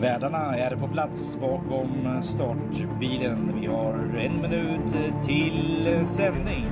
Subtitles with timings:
[0.00, 3.60] Värdarna är på plats bakom startbilen.
[3.60, 4.94] Vi har en minut
[5.26, 6.70] till sändning.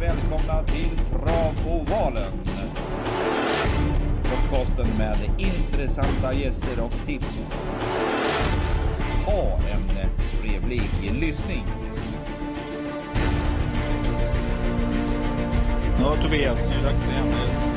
[0.00, 2.32] Välkomna till Travovalen.
[4.22, 7.38] Podcasten med intressanta gäster och tips.
[9.26, 10.90] Ha en trevlig
[11.20, 11.64] lyssning.
[16.00, 17.69] Ja, Tobias, nu är det dags igen.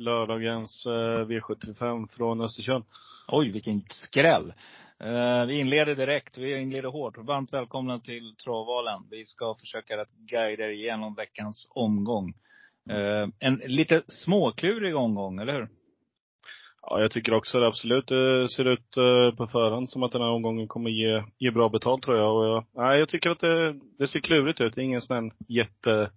[0.00, 0.90] Lördagens uh,
[1.26, 2.84] V75 från Östersund.
[3.28, 4.52] Oj, vilken skräll.
[5.04, 6.38] Uh, vi inleder direkt.
[6.38, 7.18] Vi inleder hårt.
[7.18, 9.02] Varmt välkomna till Travvalen.
[9.10, 12.34] Vi ska försöka att guida er igenom veckans omgång.
[13.38, 15.68] en lite småklurig omgång, eller hur?
[16.90, 18.06] Ja, jag tycker också det absolut.
[18.06, 21.68] Det ser ut eh, på förhand som att den här omgången kommer ge, ge bra
[21.68, 22.36] betalt tror jag.
[22.36, 24.74] Och jag, nej, jag tycker att det, det ser klurigt ut.
[24.74, 26.10] Det är ingen sån jätte,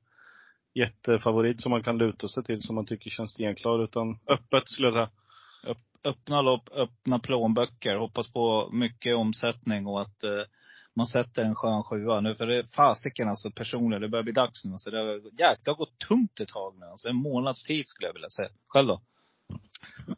[0.73, 3.83] jättefavorit som man kan luta sig till, som man tycker känns stenklar.
[3.83, 5.09] Utan öppet skulle jag säga.
[6.03, 7.95] öppna lopp, öppna plånböcker.
[7.95, 10.43] Hoppas på mycket omsättning och att eh,
[10.93, 12.35] man sätter en skön sjua nu.
[12.35, 14.77] För det är fasiken alltså personligen, det börjar bli dags nu.
[14.77, 16.85] Så det, har, jäk, det har gått tungt ett tag nu.
[16.85, 18.49] Alltså en månads tid skulle jag vilja säga.
[18.67, 19.01] Själv då?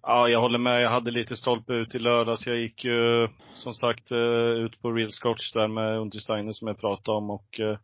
[0.02, 0.82] Ja, jag håller med.
[0.82, 2.48] Jag hade lite stolpe ut i lördags.
[2.48, 4.18] Jag gick ju som sagt eh,
[4.66, 7.78] ut på Real Scotch där med Untersteiner som jag pratade om och eh,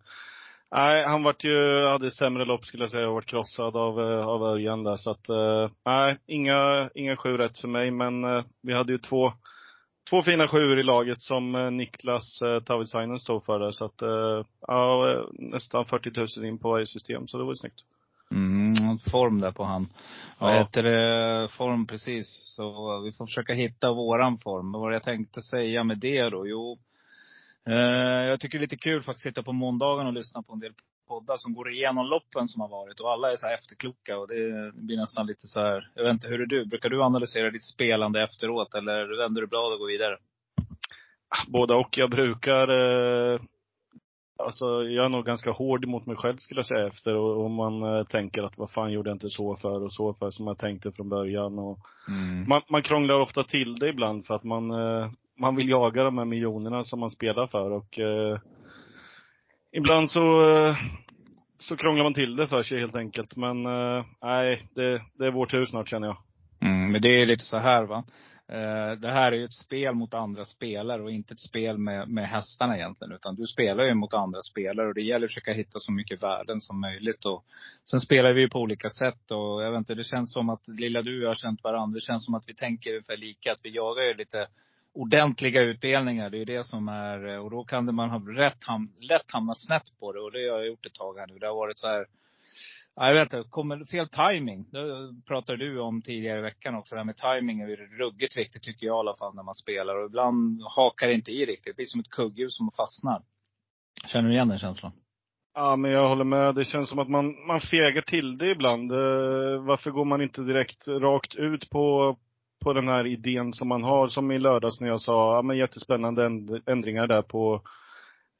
[0.72, 4.28] Nej, han vart ju, hade sämre lopp skulle jag säga och vart krossad av, eh,
[4.28, 4.95] av Örjan där.
[4.95, 5.28] Så att,
[5.86, 7.92] nej, inga, inga sju rätt för mig.
[7.92, 8.14] Men
[8.62, 9.34] vi hade ju två,
[10.09, 13.72] två fina sjuor i laget som Niklas eh, Tavisainen stod för där.
[13.72, 14.02] Så att,
[14.67, 17.28] ja, nästan 40 000 in på varje system.
[17.28, 17.80] Så det var ju snyggt.
[18.31, 19.88] Mm, form där på han.
[20.40, 20.45] Ja.
[20.45, 21.47] Vad heter det?
[21.52, 22.28] Form precis.
[22.56, 24.72] Så vi får försöka hitta våran form.
[24.72, 26.47] Vad var det jag tänkte säga med det då?
[26.47, 26.78] Jo, eh,
[28.30, 30.59] jag tycker det är lite kul faktiskt att sitta på måndagen och lyssna på en
[30.59, 30.73] del
[31.08, 33.00] poddar som går igenom loppen som har varit.
[33.00, 36.13] Och alla är så här efterkloka och det blir nästan lite så här, jag vet
[36.13, 36.66] inte, hur är du?
[36.66, 40.18] Brukar du analysera ditt spelande efteråt eller vänder du blad och går vidare?
[41.47, 41.97] Både och.
[41.97, 43.40] Jag brukar eh
[44.44, 47.53] Alltså jag är nog ganska hård mot mig själv skulle jag säga efter och om
[47.53, 50.47] man eh, tänker att vad fan gjorde jag inte så för och så för som
[50.47, 52.50] jag tänkte från början och mm.
[52.50, 56.17] man, man krånglar ofta till det ibland för att man, eh, man vill jaga de
[56.17, 58.39] här miljonerna som man spelar för och eh,
[59.72, 60.75] ibland så, eh,
[61.59, 63.35] så krånglar man till det för sig helt enkelt.
[63.35, 66.17] Men eh, nej, det, det är vår tur snart känner jag.
[66.61, 68.03] Mm, men det är lite så här va.
[68.51, 72.09] Eh, det här är ju ett spel mot andra spelare och inte ett spel med,
[72.09, 73.13] med hästarna egentligen.
[73.13, 76.23] Utan du spelar ju mot andra spelare och det gäller att försöka hitta så mycket
[76.23, 77.25] värden som möjligt.
[77.25, 77.45] Och
[77.89, 80.67] sen spelar vi ju på olika sätt och jag vet inte, det känns som att
[80.67, 81.95] lilla du och jag har känt varandra.
[81.95, 83.51] Det känns som att vi tänker ungefär lika.
[83.51, 84.47] Att vi jagar ju lite
[84.94, 86.29] ordentliga utdelningar.
[86.29, 88.63] Det är ju det som är, eh, och då kan man ha rätt,
[89.09, 90.19] lätt hamna snett på det.
[90.19, 91.39] Och det har jag gjort ett tag här nu.
[91.39, 92.05] Det har varit så här
[92.95, 94.66] jag vet inte, kommer fel timing.
[94.72, 96.95] Det pratade du om tidigare i veckan också.
[96.95, 99.95] Det här med timing är ruggigt viktigt tycker jag i alla fall när man spelar.
[99.95, 101.66] Och ibland hakar det inte i riktigt.
[101.66, 103.21] Det blir som ett kugghjul som fastnar.
[104.07, 104.91] Känner du igen den känslan?
[105.53, 106.56] Ja, men jag håller med.
[106.56, 108.91] Det känns som att man, man fegar till det ibland.
[108.91, 112.17] Eh, varför går man inte direkt rakt ut på,
[112.64, 114.08] på den här idén som man har?
[114.08, 116.25] Som i lördags när jag sa, ja men jättespännande
[116.66, 117.62] ändringar där på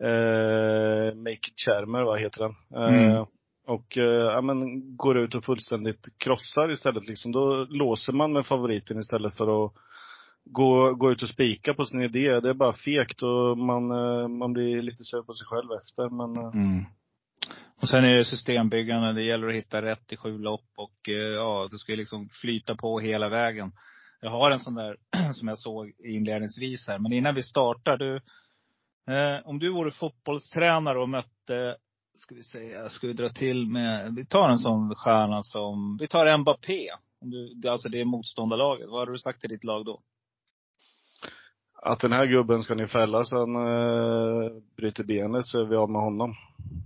[0.04, 2.84] eh, Make Charmer, vad heter den?
[2.84, 3.10] Mm.
[3.10, 3.26] Eh,
[3.68, 7.08] och eh, ja, men, går ut och fullständigt krossar istället.
[7.08, 7.32] Liksom.
[7.32, 9.74] Då låser man med favoriten istället för att
[10.46, 12.40] gå, gå ut och spika på sin idé.
[12.40, 16.10] Det är bara fegt och man, eh, man blir lite sur på sig själv efter.
[16.10, 16.52] Men, eh.
[16.54, 16.86] mm.
[17.82, 19.14] Och sen är det systembyggande.
[19.14, 22.76] Det gäller att hitta rätt i sju lopp och ja, det ska ju liksom flyta
[22.76, 23.72] på hela vägen.
[24.22, 24.98] Jag har en sån där
[25.34, 27.00] som jag såg inledningsvis här.
[27.00, 27.98] Men innan vi startar.
[27.98, 28.16] Du,
[29.14, 31.78] eh, om du vore fotbollstränare och mötte
[32.16, 36.08] ska vi säga, ska vi dra till med, vi tar en sån stjärna som, vi
[36.08, 36.90] tar Mbappé.
[37.22, 38.90] Om du, alltså det är motståndarlaget.
[38.90, 40.02] Vad har du sagt till ditt lag då?
[41.82, 45.76] Att den här gubben ska ni fälla så han eh, bryter benet så är vi
[45.76, 46.36] av med honom.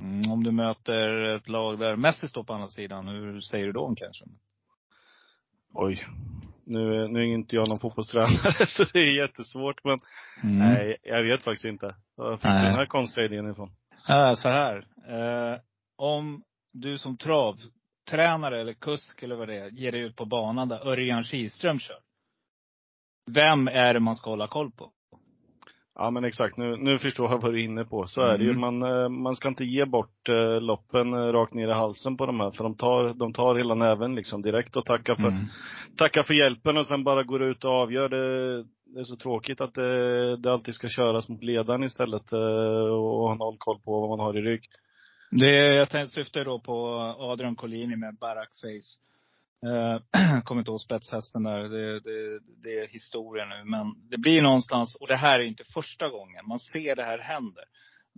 [0.01, 3.71] Mm, om du möter ett lag där Messi står på andra sidan, hur säger du
[3.71, 4.25] då om kanske?
[5.73, 6.07] Oj.
[6.65, 9.97] Nu, nu är inte jag någon fotbollstränare så det är jättesvårt men
[10.43, 10.57] mm.
[10.57, 11.95] nej, jag vet faktiskt inte.
[12.15, 13.71] Var fick du den här konstiga idén ifrån?
[14.09, 14.87] Äh, så här.
[15.07, 15.59] Eh,
[15.97, 16.43] om
[16.73, 20.87] du som travtränare eller kusk eller vad det är, ger dig ut på banan där
[20.87, 21.99] Örjan Kihlström kör.
[23.31, 24.91] Vem är det man ska hålla koll på?
[25.95, 28.07] Ja men exakt, nu, nu förstår jag vad du är inne på.
[28.07, 28.33] Så mm.
[28.33, 28.49] är det ju.
[28.49, 28.61] Mm.
[28.61, 32.25] Man, eh, man ska inte ge bort eh, loppen eh, rakt ner i halsen på
[32.25, 32.51] de här.
[32.51, 35.45] För de tar, de tar hela näven liksom direkt och tackar för, mm.
[35.97, 38.09] tackar för hjälpen och sen bara går ut och avgör.
[38.09, 38.57] Det,
[38.93, 42.33] det är så tråkigt att det, det alltid ska köras mot ledaren istället
[42.91, 44.69] och ha noll koll på vad man har i rygg.
[45.31, 49.12] Det, jag syftar då på Adrian Collini med Barack Face.
[49.65, 51.59] Eh, kommer inte ihåg spetshästen där.
[51.59, 53.63] Det, det, det, är historia nu.
[53.63, 56.47] Men det blir någonstans, och det här är inte första gången.
[56.47, 57.63] Man ser det här händer.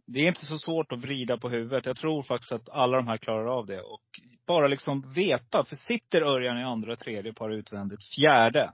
[0.08, 1.86] Det är inte så svårt att vrida på huvudet.
[1.86, 3.82] Jag tror faktiskt att alla de här klarar av det.
[3.82, 4.02] Och
[4.48, 5.66] bara liksom veta.
[5.66, 8.74] För sitter Örjan i andra, tredje par utvändigt, fjärde.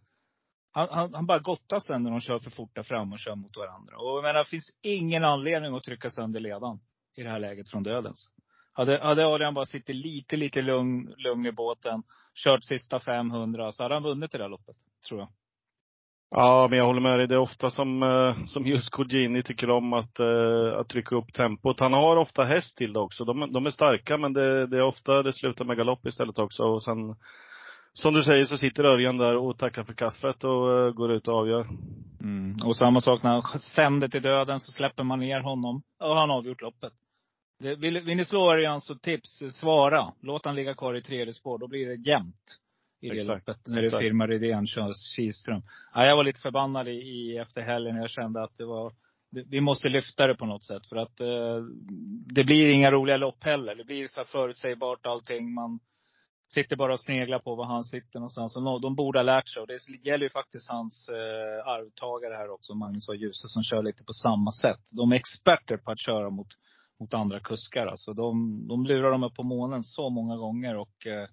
[0.72, 3.36] Han, han, han bara gottar sen när de kör för fort där fram och kör
[3.36, 3.98] mot varandra.
[3.98, 6.80] Och jag menar, det finns ingen anledning att trycka sönder ledan
[7.16, 8.32] i det här läget från dödens.
[8.74, 12.04] Hade, hade Adrian bara suttit lite, lite lugn, lugn i båten,
[12.44, 14.76] kört sista 500, så hade han vunnit det där loppet,
[15.08, 15.30] tror jag.
[16.36, 17.28] Ja, men jag håller med dig.
[17.28, 21.34] Det är ofta som, eh, som just Cogini tycker om att, eh, att trycka upp
[21.34, 21.80] tempot.
[21.80, 23.26] Han har ofta häst till det också.
[23.26, 26.64] De, de är starka, men det, det är ofta det slutar med galopp istället också.
[26.64, 27.16] Och sen,
[27.94, 31.28] som du säger, så sitter Örjan där och tackar för kaffet och uh, går ut
[31.28, 31.68] och avgör.
[32.22, 32.56] Mm.
[32.66, 35.82] Och samma sak när han sänder till döden, så släpper man ner honom.
[36.00, 36.94] Och han har avgjort loppet.
[37.62, 40.14] Det, vill, vill ni slå Örjan så tips, svara.
[40.22, 41.60] Låt han ligga kvar i tredje spår.
[41.60, 42.58] Då blir det jämnt
[43.02, 43.48] i det Exakt.
[43.48, 43.68] loppet.
[43.68, 44.00] När Exakt.
[44.00, 45.62] det firmar idén kör Kihlström.
[45.94, 47.96] Ja, jag var lite förbannad i, i efter helgen.
[47.96, 48.94] Jag kände att det var,
[49.32, 50.88] det, vi måste lyfta det på något sätt.
[50.88, 51.58] För att eh,
[52.34, 53.76] det blir inga roliga lopp heller.
[53.76, 55.54] Det blir så här förutsägbart allting.
[55.54, 55.80] Man
[56.54, 58.56] sitter bara och sneglar på var han sitter någonstans.
[58.56, 59.62] Och no, de borde ha lärt sig.
[59.62, 63.84] Och det gäller ju faktiskt hans eh, arvtagare här också, Magnus och Djuse, som kör
[63.84, 64.82] lite på samma sätt.
[64.98, 66.48] De är experter på att köra mot,
[67.02, 67.88] mot andra kuskar.
[67.88, 70.78] Alltså de, de lurar dem upp på månen så många gånger.
[70.78, 71.28] Och eh,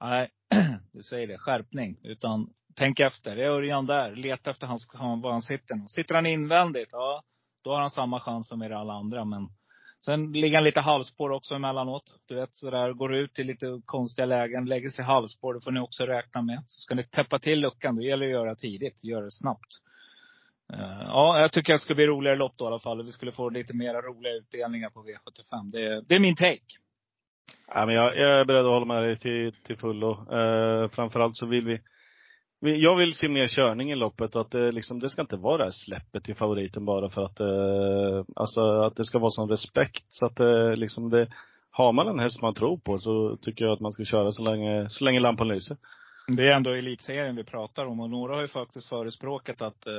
[0.00, 0.30] Nej,
[0.92, 1.38] du säger det.
[1.38, 1.96] Skärpning.
[2.02, 3.36] Utan tänk efter.
[3.36, 4.16] Är Örjan där?
[4.16, 4.88] Leta efter hans,
[5.22, 5.86] var han sitter.
[5.86, 7.22] Sitter han invändigt, ja,
[7.64, 9.24] då har han samma chans som er alla andra.
[9.24, 9.48] Men
[10.04, 12.04] sen ligger han lite halvspår också emellanåt.
[12.26, 15.54] Du vet sådär, går ut i lite konstiga lägen, lägger sig halvspår.
[15.54, 16.62] Det får ni också räkna med.
[16.66, 19.04] Så ska ni täppa till luckan, då gäller det att göra tidigt.
[19.04, 19.72] Göra det snabbt.
[20.74, 23.02] Uh, ja, jag tycker att det ska bli roligare lopp då i alla fall.
[23.02, 25.70] Vi skulle få lite mera roliga utdelningar på V75.
[25.72, 26.78] Det, det är min take.
[27.74, 30.10] Ja, men jag, jag är beredd att hålla med dig till, till fullo.
[30.10, 31.80] Eh, framförallt så vill vi,
[32.60, 35.58] vi, jag vill se mer körning i loppet att det liksom, det ska inte vara
[35.58, 39.48] det här släppet till favoriten bara för att, eh, alltså att det ska vara sån
[39.48, 41.28] respekt så att det liksom det,
[41.70, 44.42] har man en häst man tror på så tycker jag att man ska köra så
[44.42, 45.76] länge, så länge lampan lyser.
[46.36, 49.92] Det är ändå elitserien vi pratar om och några har ju faktiskt förespråkat att eh,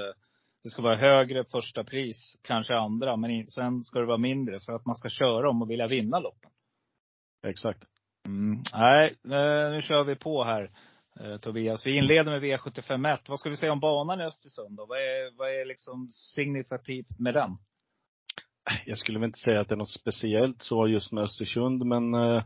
[0.63, 4.73] det ska vara högre första pris, kanske andra, men sen ska det vara mindre för
[4.73, 6.51] att man ska köra om och vilja vinna loppen.
[7.47, 7.83] Exakt.
[8.25, 8.63] Mm.
[8.73, 10.71] Nej, eh, nu kör vi på här.
[11.19, 11.85] Eh, Tobias.
[11.85, 13.19] Vi inleder med V751.
[13.27, 14.85] Vad ska vi säga om banan i Östersund då?
[14.85, 17.57] Vad är, vad är liksom signifikativt med den?
[18.85, 22.13] Jag skulle väl inte säga att det är något speciellt så just med Östersund, men
[22.13, 22.43] eh,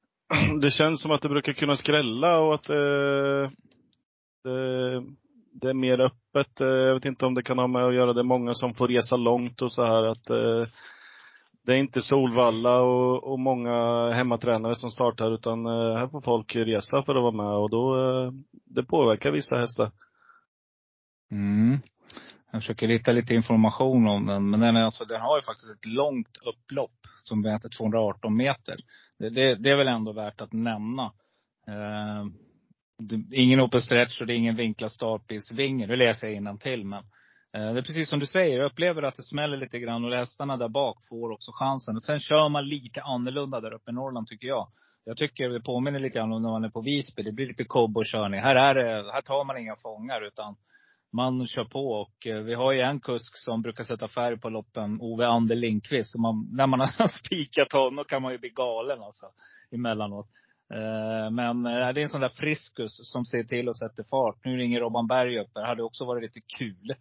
[0.60, 3.50] det känns som att det brukar kunna skrälla och att eh,
[4.44, 5.04] det,
[5.52, 6.60] det, är mer öppet.
[6.60, 8.74] Eh, jag vet inte om det kan ha med att göra det är många som
[8.74, 10.68] får resa långt och så här att eh,
[11.64, 16.56] det är inte Solvalla och, och många hemmatränare som startar utan eh, här får folk
[16.56, 17.96] resa för att vara med och då,
[18.64, 19.90] det påverkar vissa hästar.
[21.30, 21.78] Mm.
[22.52, 24.50] Jag försöker hitta lite information om den.
[24.50, 28.76] Men den, är alltså, den har ju faktiskt ett långt upplopp som mäter 218 meter.
[29.18, 31.04] Det, det, det, är väl ändå värt att nämna.
[31.66, 32.26] Eh,
[33.32, 35.86] ingen open stretch och det är ingen vinklad startbilsvinge.
[35.86, 37.04] Nu läser jag till men
[37.56, 40.14] Eh, det är precis som du säger, jag upplever att det smäller lite grann och
[40.14, 41.94] hästarna där bak får också chansen.
[41.94, 44.68] Och sen kör man lite annorlunda där uppe i Norrland tycker jag.
[45.04, 47.22] Jag tycker det påminner lite grann om när man är på Visby.
[47.22, 48.40] Det blir lite cowboykörning.
[48.40, 50.56] Här är det, här tar man inga fångar utan
[51.12, 51.90] man kör på.
[51.90, 55.56] Och eh, vi har ju en kusk som brukar sätta färg på loppen, Ove Ander
[55.56, 56.18] Lindqvist.
[56.18, 59.26] man, när man har spikat honom kan man ju bli galen alltså,
[59.70, 60.28] emellanåt.
[60.72, 64.44] Eh, men eh, det är en sån där friskus som ser till och sätter fart.
[64.44, 65.54] Nu ringer Robban Berg upp.
[65.54, 66.94] Det hade också varit lite kul.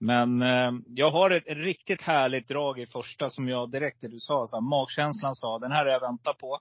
[0.00, 4.20] Men eh, jag har ett, riktigt härligt drag i första som jag direkt, det du
[4.20, 6.58] sa, så här, magkänslan sa, den här är jag väntat på.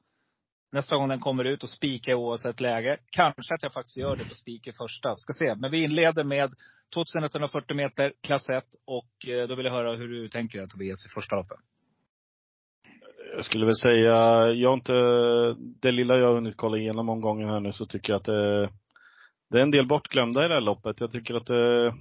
[0.72, 2.98] Nästa gång den kommer ut och spika oavsett läge.
[3.10, 5.16] Kanske att jag faktiskt gör det på spik i första.
[5.16, 5.56] Ska se.
[5.56, 6.54] Men vi inleder med
[6.94, 8.66] 2140 meter, klass 1.
[8.86, 9.12] Och
[9.48, 11.58] då vill jag höra hur du tänker dig Tobias i första loppet.
[13.38, 14.94] Jag skulle väl säga, jag har inte,
[15.82, 18.70] det lilla jag har hunnit kolla igenom omgången här nu så tycker jag att det,
[19.50, 21.00] det är en del bortglömda i det här loppet.
[21.00, 21.94] Jag tycker att det,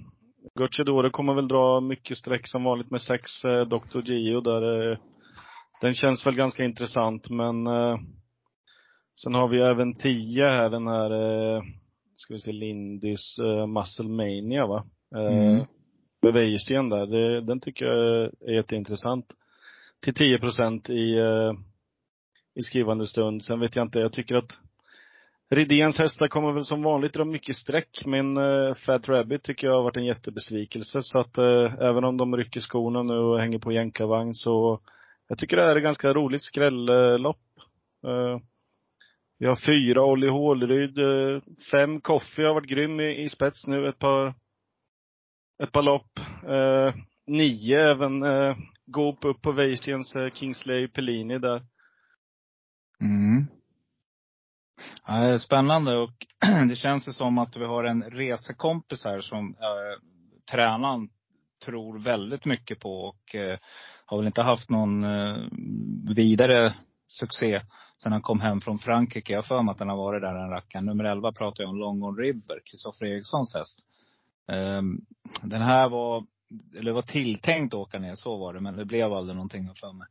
[0.55, 3.99] Gucciadoro kommer väl dra mycket streck som vanligt med sex eh, Dr.
[4.03, 4.91] Gio där.
[4.91, 4.97] Eh,
[5.81, 7.97] den känns väl ganska intressant men eh,
[9.23, 11.61] sen har vi även 10 här, den här, eh,
[12.15, 14.85] ska vi se, Lindys eh, Muscle Mania va?
[15.15, 15.65] Eh, mm.
[16.21, 17.05] Med Wäjersten där.
[17.05, 19.25] Det, den tycker jag är jätteintressant.
[20.03, 21.53] Till 10 procent i, eh,
[22.55, 23.43] i skrivande stund.
[23.43, 24.59] Sen vet jag inte, jag tycker att
[25.49, 28.05] Ridéns hästar kommer väl som vanligt dra mycket streck.
[28.05, 30.99] Min uh, Fat Rabbit tycker jag har varit en jättebesvikelse.
[31.01, 34.79] Så att uh, även om de rycker skorna nu och hänger på jänkarvagn så
[35.27, 37.37] jag tycker det här är ett ganska roligt skrällopp.
[38.07, 38.39] Uh,
[39.39, 43.89] vi har fyra Olli Håleryd, uh, fem Koffi har varit grym i, i spets nu
[43.89, 44.33] ett par,
[45.63, 46.19] ett par lopp.
[46.49, 48.23] Uh, nio även
[48.87, 51.65] Goop upp på Vatians eh, Kingsley Pellini där.
[53.01, 53.47] Mm.
[55.07, 56.25] Ja, spännande och
[56.69, 60.01] det känns ju som att vi har en resekompis här som äh,
[60.51, 61.09] tränaren
[61.65, 63.59] tror väldigt mycket på och äh,
[64.05, 65.37] har väl inte haft någon äh,
[66.15, 66.73] vidare
[67.07, 67.61] succé
[68.03, 69.33] sen han kom hem från Frankrike.
[69.33, 70.85] Jag har för mig att han har varit där den rackaren.
[70.85, 73.79] Nummer 11 pratar jag om Longon River, Kristoffer Erikssons häst.
[74.51, 75.01] Ehm,
[75.41, 76.25] den här var,
[76.77, 78.59] eller var tilltänkt att åka ner, så var det.
[78.61, 80.07] Men det blev aldrig någonting för mig.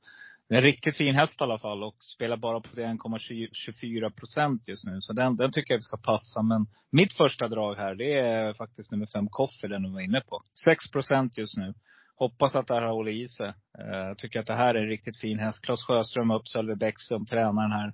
[0.49, 4.69] Det är en riktigt fin häst i alla fall och spelar bara på 1,24 procent
[4.69, 5.01] just nu.
[5.01, 6.43] Så den, den tycker jag vi ska passa.
[6.43, 10.21] Men mitt första drag här, det är faktiskt nummer fem Koffer, den du var inne
[10.21, 10.41] på.
[10.65, 11.75] 6 procent just nu.
[12.17, 13.49] Hoppas att det här håller i sig.
[13.79, 15.63] Eh, jag tycker att det här är en riktigt fin häst.
[15.63, 17.93] Claes Sjöström upp, Sölve Bäckström, tränaren här.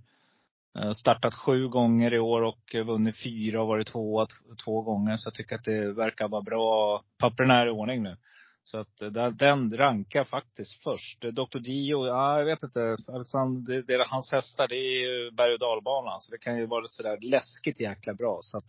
[0.78, 4.26] Eh, startat sju gånger i år och vunnit fyra och varit tvåa
[4.64, 5.16] två gånger.
[5.16, 7.02] Så jag tycker att det verkar vara bra.
[7.18, 8.16] Papperna är i ordning nu.
[8.64, 11.24] Så att eh, den rankar faktiskt först.
[11.24, 11.58] Eh, Dr.
[11.58, 12.96] Dio, ja jag vet inte.
[13.08, 16.18] Alexander, det, det, hans hästar, det är ju berg och dalbana.
[16.18, 18.38] Så det kan ju vara sådär läskigt jäkla bra.
[18.42, 18.64] Så att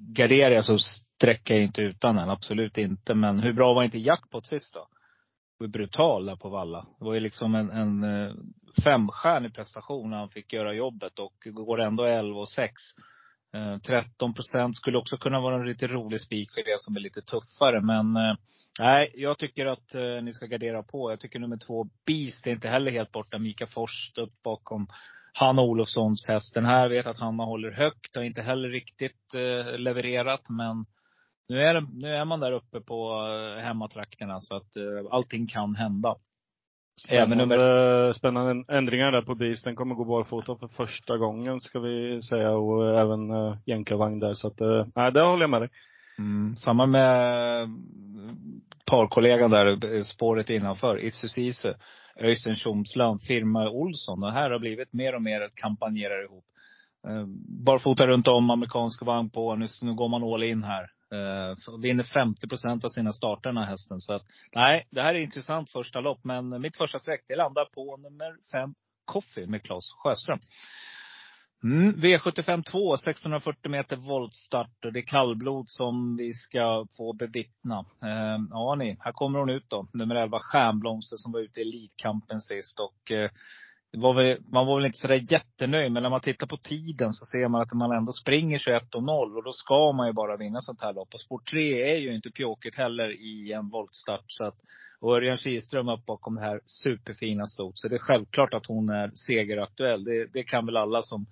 [0.00, 2.30] Galeria så sträcker jag inte utan den.
[2.30, 3.14] Absolut inte.
[3.14, 4.88] Men hur bra var inte jackpot sist då?
[5.58, 6.86] Det var brutal där på Valla.
[6.98, 8.04] Det var ju liksom en, en
[8.84, 12.72] femstjärnig prestation när han fick göra jobbet och går ändå 11 och 6.
[13.86, 17.00] 13 eh, procent skulle också kunna vara en lite rolig spik för det som är
[17.00, 17.80] lite tuffare.
[17.80, 18.36] Men eh,
[18.80, 21.12] nej, jag tycker att eh, ni ska gardera på.
[21.12, 23.38] Jag tycker nummer två, Beast, är inte heller helt borta.
[23.38, 24.86] Mika Forst upp bakom
[25.32, 26.54] Hanna Olofssons häst.
[26.54, 28.16] Den här vet att Hanna håller högt.
[28.16, 30.48] Har inte heller riktigt eh, levererat.
[30.48, 30.84] Men
[31.48, 34.40] nu är, nu är man där uppe på eh, hemmatrakterna.
[34.40, 36.16] Så att eh, allting kan hända.
[37.00, 38.12] Spännande, Även nummer...
[38.12, 39.64] spännande ändringar där på Beast.
[39.64, 42.50] Den kommer gå barfota för första gången ska vi säga.
[42.50, 44.34] Och även uh, jänkarvagn där.
[44.34, 45.70] Så att, uh, nej, det håller jag med dig.
[46.18, 47.68] Mm, samma med
[48.84, 51.74] parkollegan där, spåret innanför, Itsu Sisu.
[52.20, 54.22] Öystein Tjomsland, Firma Olsson.
[54.22, 56.44] Och här har blivit mer och mer ett kampanjerar ihop.
[57.08, 57.26] Uh,
[57.64, 59.56] barfota runt om, amerikansk vagn på.
[59.56, 60.95] Nu, nu går man all in här.
[61.14, 64.00] Uh, vinner 50 procent av sina starter den här hästen.
[64.00, 64.22] Så att,
[64.54, 66.20] nej, det här är intressant första lopp.
[66.24, 70.38] Men mitt första streck, det landar på nummer fem, Coffee med Claes Sjöström.
[71.64, 77.78] Mm, V75 2, 640 meter voltstart det är kallblod som vi ska få bevittna.
[78.02, 79.86] Eh, ja ni, här kommer hon ut då.
[79.92, 82.80] Nummer 11 Stjärnblomster som var ute i Elitkampen sist.
[82.80, 83.30] Och eh,
[84.00, 85.92] var väl, man var väl inte sådär jättenöjd.
[85.92, 89.36] Men när man tittar på tiden så ser man att man ändå springer 21.00.
[89.36, 91.14] och Och då ska man ju bara vinna sånt här lopp.
[91.14, 94.24] Och sport 3 är ju inte pjåkigt heller i en voltstart.
[94.26, 94.56] Så att,
[95.00, 97.78] och Örjan Kihlström upp bakom det här superfina stort.
[97.78, 100.04] Så det är självklart att hon är segeraktuell.
[100.04, 101.26] Det, det kan väl alla som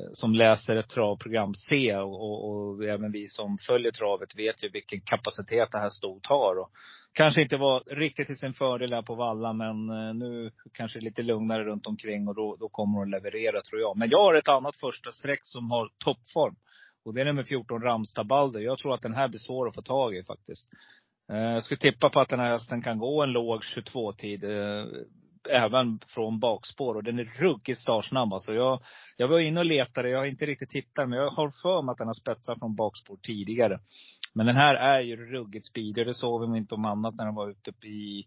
[0.00, 4.64] Eh, som läser ett travprogram se och, och, och, även vi som följer travet vet
[4.64, 6.58] ju vilken kapacitet det här stort har.
[6.58, 6.70] Och
[7.12, 11.22] kanske inte var riktigt till sin fördel här på Valla men eh, nu kanske lite
[11.22, 13.96] lugnare runt omkring och då, då kommer hon leverera tror jag.
[13.96, 16.56] Men jag har ett annat första streck som har toppform.
[17.04, 18.60] Och det är nummer 14 Ramstabalder.
[18.60, 20.68] Jag tror att den här blir svår att få tag i faktiskt.
[21.32, 24.44] Eh, jag skulle tippa på att den här hästen kan gå en låg 22-tid
[25.48, 26.94] även från bakspår.
[26.94, 28.32] Och den är ruggigt startsnabb.
[28.32, 28.82] Alltså jag,
[29.16, 31.92] jag var inne och letade, jag har inte riktigt hittat, men jag har för mig
[31.92, 33.80] att den har spetsat från bakspår tidigare.
[34.34, 36.06] Men den här är ju ruggigt speedig.
[36.06, 38.24] Det såg vi inte om annat när den var ute i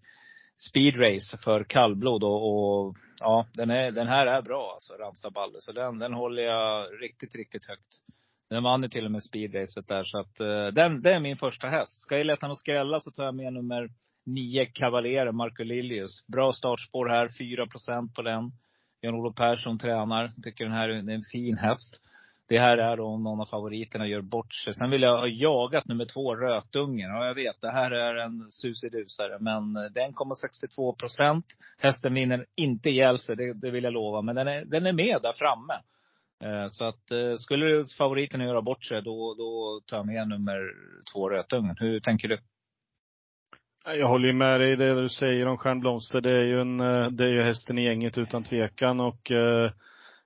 [0.70, 2.24] speedrace för kallblod.
[2.24, 6.43] Och, och, ja, den, är, den här är bra alltså, Ramstad Så den, den håller
[6.43, 7.93] jag riktigt, riktigt högt.
[8.50, 10.03] Den vann ju till och med speedracet där.
[10.03, 12.01] Så att uh, den, den är min första häst.
[12.01, 13.89] Ska jag leta något skrälla så tar jag med nummer
[14.25, 16.27] nio Cavalier, Marco Lilius.
[16.27, 18.51] Bra startspår här, 4 procent på den.
[19.01, 20.32] Jan-Olof Persson tränar.
[20.44, 22.01] Tycker den här är en fin häst.
[22.48, 24.74] Det här är då om någon av favoriterna gör bort sig.
[24.74, 27.10] Sen vill jag ha jagat nummer två, Rötungen.
[27.10, 29.38] Ja, jag vet, det här är en susidusare.
[29.39, 31.46] Men den kommer 62 procent.
[31.77, 34.22] Hästen vinner inte ihjäl sig, det, det, vill jag lova.
[34.22, 35.74] Men den är, den är med där framme.
[36.44, 40.60] Eh, så att eh, skulle favoriten göra bort sig, då, då tar jag med nummer
[41.13, 41.75] två, Rötungen.
[41.80, 42.38] Hur tänker du?
[43.86, 46.22] Jag håller ju med dig i det du säger om Stjärnblomster.
[46.22, 49.72] Det är ju, en, eh, det är ju hästen i gänget utan tvekan och eh,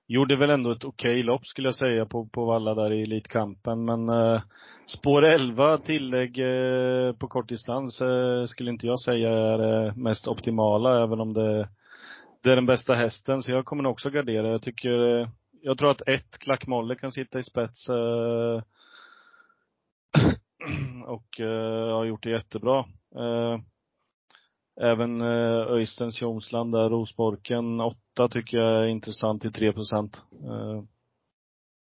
[0.06, 3.02] gjorde väl ändå ett okej okay lopp skulle jag säga på, på Valla där i
[3.02, 3.84] Elitkampen.
[3.84, 4.42] Men eh,
[4.86, 11.02] spår 11 tillägg eh, på kortdistans eh, skulle inte jag säga är det mest optimala
[11.02, 11.68] även om det,
[12.42, 13.42] det är den bästa hästen.
[13.42, 14.48] Så jag kommer nog också gardera.
[14.48, 15.28] Jag tycker, eh,
[15.62, 18.62] jag tror att ett klackmolle kan sitta i spets eh,
[21.06, 22.84] och eh, har gjort det jättebra.
[23.16, 23.60] Uh,
[24.80, 30.22] Även eh, Öysteins Tjomsland där, Rosborken 8 tycker jag är intressant till 3 procent.
[30.32, 30.82] Eh,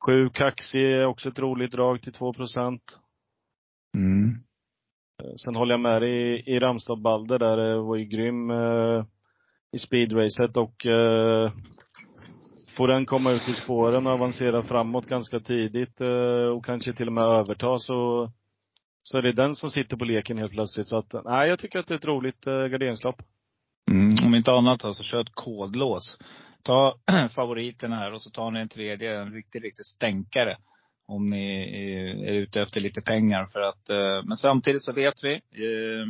[0.06, 3.00] 7 Kaxi är också ett roligt drag till 2 procent.
[3.98, 4.30] Mm.
[5.24, 9.06] Eh, Sen håller jag med dig i, Ramstad Balder där, det var ju grym eh,
[9.72, 11.52] i speedracet och eh,
[12.78, 17.08] får den komma ut i spåren och avancera framåt ganska tidigt eh, och kanske till
[17.08, 18.32] och med överta så,
[19.04, 20.88] så är det den som sitter på leken helt plötsligt.
[20.88, 23.22] Så att, nej, jag tycker att det är ett roligt eh, garderingslopp.
[23.92, 24.16] Mm.
[24.26, 26.18] Om inte annat alltså, kör ett kodlås.
[26.64, 26.96] Ta
[27.36, 30.58] favoriten här och så tar ni en tredje, en riktig, riktig stänkare.
[31.08, 35.24] Om ni är- är ute efter lite pengar för att, eh, men samtidigt så vet
[35.24, 36.08] vi, eh,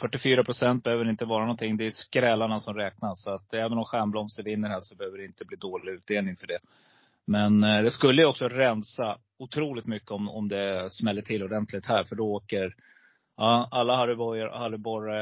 [0.00, 1.76] 44 procent behöver inte vara någonting.
[1.76, 3.22] Det är skrällarna som räknas.
[3.24, 6.46] Så att även om Stjärnblomster vinner här så behöver det inte bli dålig utdelning för
[6.46, 6.58] det.
[7.26, 11.86] Men eh, det skulle ju också rensa otroligt mycket om, om det smäller till ordentligt
[11.86, 12.04] här.
[12.04, 12.74] För då åker
[13.36, 14.14] ja, alla Harry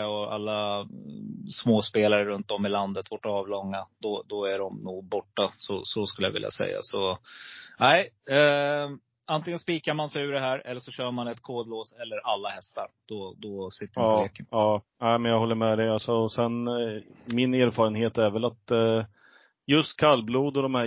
[0.05, 3.87] och alla mm, småspelare runt om i landet, vårt avlånga.
[4.01, 5.51] Då, då är de nog borta.
[5.55, 6.79] Så, så skulle jag vilja säga.
[6.81, 7.19] Så
[7.79, 8.11] nej.
[8.31, 8.91] Eh,
[9.27, 12.49] antingen spikar man sig ur det här eller så kör man ett kodlås eller alla
[12.49, 12.87] hästar.
[13.09, 14.47] Då, då sitter man på Ja, leken.
[14.51, 14.83] ja.
[15.01, 15.89] Nej, men jag håller med dig.
[15.89, 19.05] Alltså, och sen, eh, min erfarenhet är väl att eh,
[19.67, 20.87] just kallblod och de här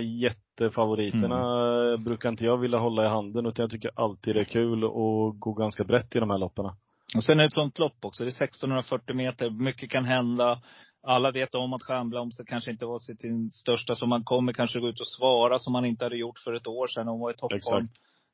[0.64, 4.44] jättefavoriterna eh, brukar inte jag vilja hålla i handen, utan jag tycker alltid det är
[4.44, 6.64] kul att gå ganska brett i de här loppen.
[7.16, 8.24] Och sen är det ett sånt lopp också.
[8.24, 9.50] Det är 1640 meter.
[9.50, 10.62] Mycket kan hända.
[11.06, 14.88] Alla vet om att Stjärnblomster kanske inte var sin största, så man kommer kanske gå
[14.88, 17.08] ut och svara som man inte hade gjort för ett år sedan.
[17.08, 17.88] Hon var i toppform.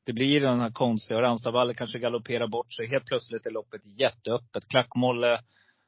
[0.05, 2.87] Det blir den här konstiga, och Ranstadvalle kanske galopperar bort sig.
[2.87, 4.67] Helt plötsligt är loppet jätteöppet.
[4.67, 5.39] Klackmolle,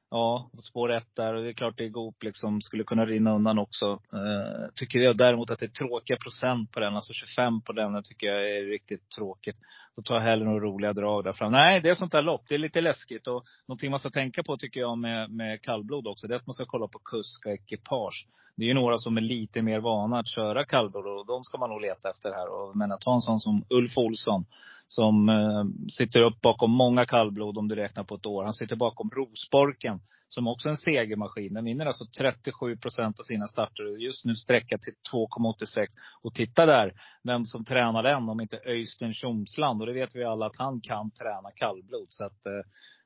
[0.10, 1.34] ja, spår ett där.
[1.34, 3.86] Och det är klart det är Goop liksom, skulle kunna rinna undan också.
[4.14, 6.96] Eh, tycker jag däremot att det är tråkiga procent på den.
[6.96, 9.58] Alltså 25 på den tycker jag är riktigt tråkigt.
[9.96, 11.52] Då tar jag hellre några roliga drag där fram.
[11.52, 12.44] Nej, det är sånt där lopp.
[12.48, 13.28] Det är lite läskigt.
[13.28, 16.48] Och någonting man ska tänka på tycker jag med, med kallblod också, det är att
[16.48, 18.28] man ska kolla på kusk och ekipage.
[18.56, 21.58] Det är ju några som är lite mer vana att köra kallblod och de ska
[21.58, 22.48] man nog leta efter här.
[22.50, 24.46] Och, men att ha en sån som Ulf Olsson,
[24.88, 28.44] som eh, sitter upp bakom många kallblod om du räknar på ett år.
[28.44, 31.54] Han sitter bakom Rosborken, som också är en segermaskin.
[31.54, 33.84] Den vinner alltså 37 procent av sina starter.
[33.84, 35.86] Just nu sträcka till 2,86.
[36.22, 39.82] Och titta där, vem som tränar den om inte Öystein Tjomsland.
[39.82, 42.08] Och det vet vi alla att han kan träna kallblod.
[42.10, 42.62] Så att, eh,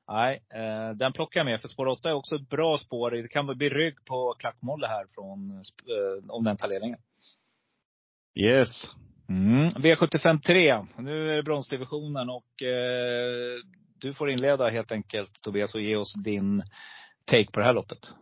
[0.07, 1.61] nej, eh, den plockar jag med.
[1.61, 3.11] För spår 8 är också ett bra spår.
[3.11, 6.99] Det kan väl bli rygg på Klackmolle här från, eh, om den tar ledningen.
[8.35, 8.91] Yes.
[9.31, 9.69] Mm.
[9.69, 10.85] V75 3.
[10.97, 13.59] Nu är det bronsdivisionen och eh,
[14.01, 16.63] du får inleda helt enkelt Tobias och ge oss din
[17.25, 18.13] take på det här loppet.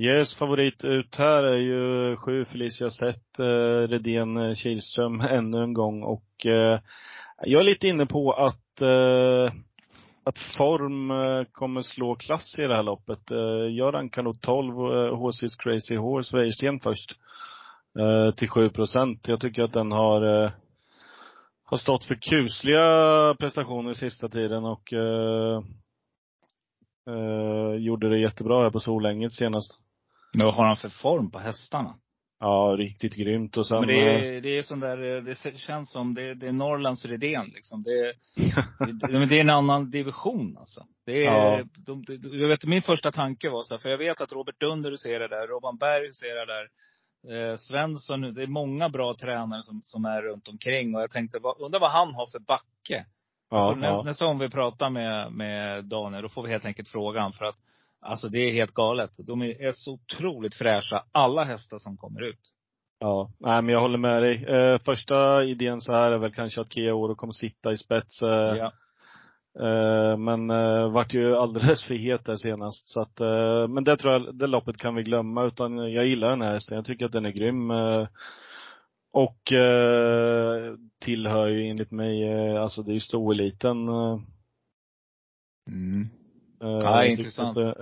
[0.00, 5.72] Yes, favorit ut här är ju sju Felicia Sett, eh, Redén eh, Kihlström ännu en
[5.72, 6.80] gång och eh,
[7.42, 9.54] jag är lite inne på att eh,
[10.24, 13.30] att form eh, kommer slå klass i det här loppet.
[13.30, 13.38] Eh,
[13.70, 14.80] jag rankar nog 12 eh,
[15.16, 17.16] HC's Crazy Horse Wäjersten först.
[17.98, 19.28] Eh, till 7 procent.
[19.28, 20.50] Jag tycker att den har eh,
[21.64, 25.62] har stått för kusliga prestationer sista tiden och eh,
[27.08, 29.80] eh, gjorde det jättebra här på Solänget senast.
[30.34, 31.94] Men vad har han för form på hästarna?
[32.40, 33.56] Ja, riktigt grymt.
[33.56, 36.34] Och sen, Men det eh, är, det är sån där, eh, det känns som, det,
[36.34, 37.82] det är Norrlands Redén liksom.
[37.82, 38.12] Det,
[39.12, 40.86] det, det är en annan division alltså.
[41.06, 41.64] Det är, Ja.
[41.86, 44.60] de, de, jag vet, min första tanke var så här, för jag vet att Robert
[44.60, 46.68] Dunder huserar där, Robban Berg huserar där.
[47.30, 50.94] Eh, Svensson, det är många bra tränare som, som är runt omkring.
[50.94, 53.06] Och jag tänkte, vad, undrar vad han har för backe?
[53.50, 54.02] ja, alltså, nä, ja.
[54.02, 57.32] Nästa gång vi pratar med, med Daniel, då får vi helt enkelt frågan.
[57.32, 57.56] För att,
[58.00, 59.10] alltså det är helt galet.
[59.18, 62.40] De är, är så otroligt fräscha, alla hästar som kommer ut.
[62.98, 64.44] Ja, nej men jag håller med dig.
[64.44, 68.22] Eh, första idén så här är väl kanske att Kia Oro kommer sitta i spets.
[68.22, 68.72] Eh, Ja.
[69.60, 72.88] Eh, men eh, vart ju alldeles för het där senast.
[72.88, 75.44] Så att, eh, men det tror jag, det loppet kan vi glömma.
[75.44, 76.76] Utan jag gillar den här hästen.
[76.76, 77.70] Jag tycker att den är grym.
[79.14, 83.88] Och eh, tillhör ju enligt mig, eh, alltså det är ju stoeliten.
[83.88, 84.18] Eh,
[85.70, 86.08] Mm.
[86.60, 87.56] Ja, intressant.
[87.56, 87.76] att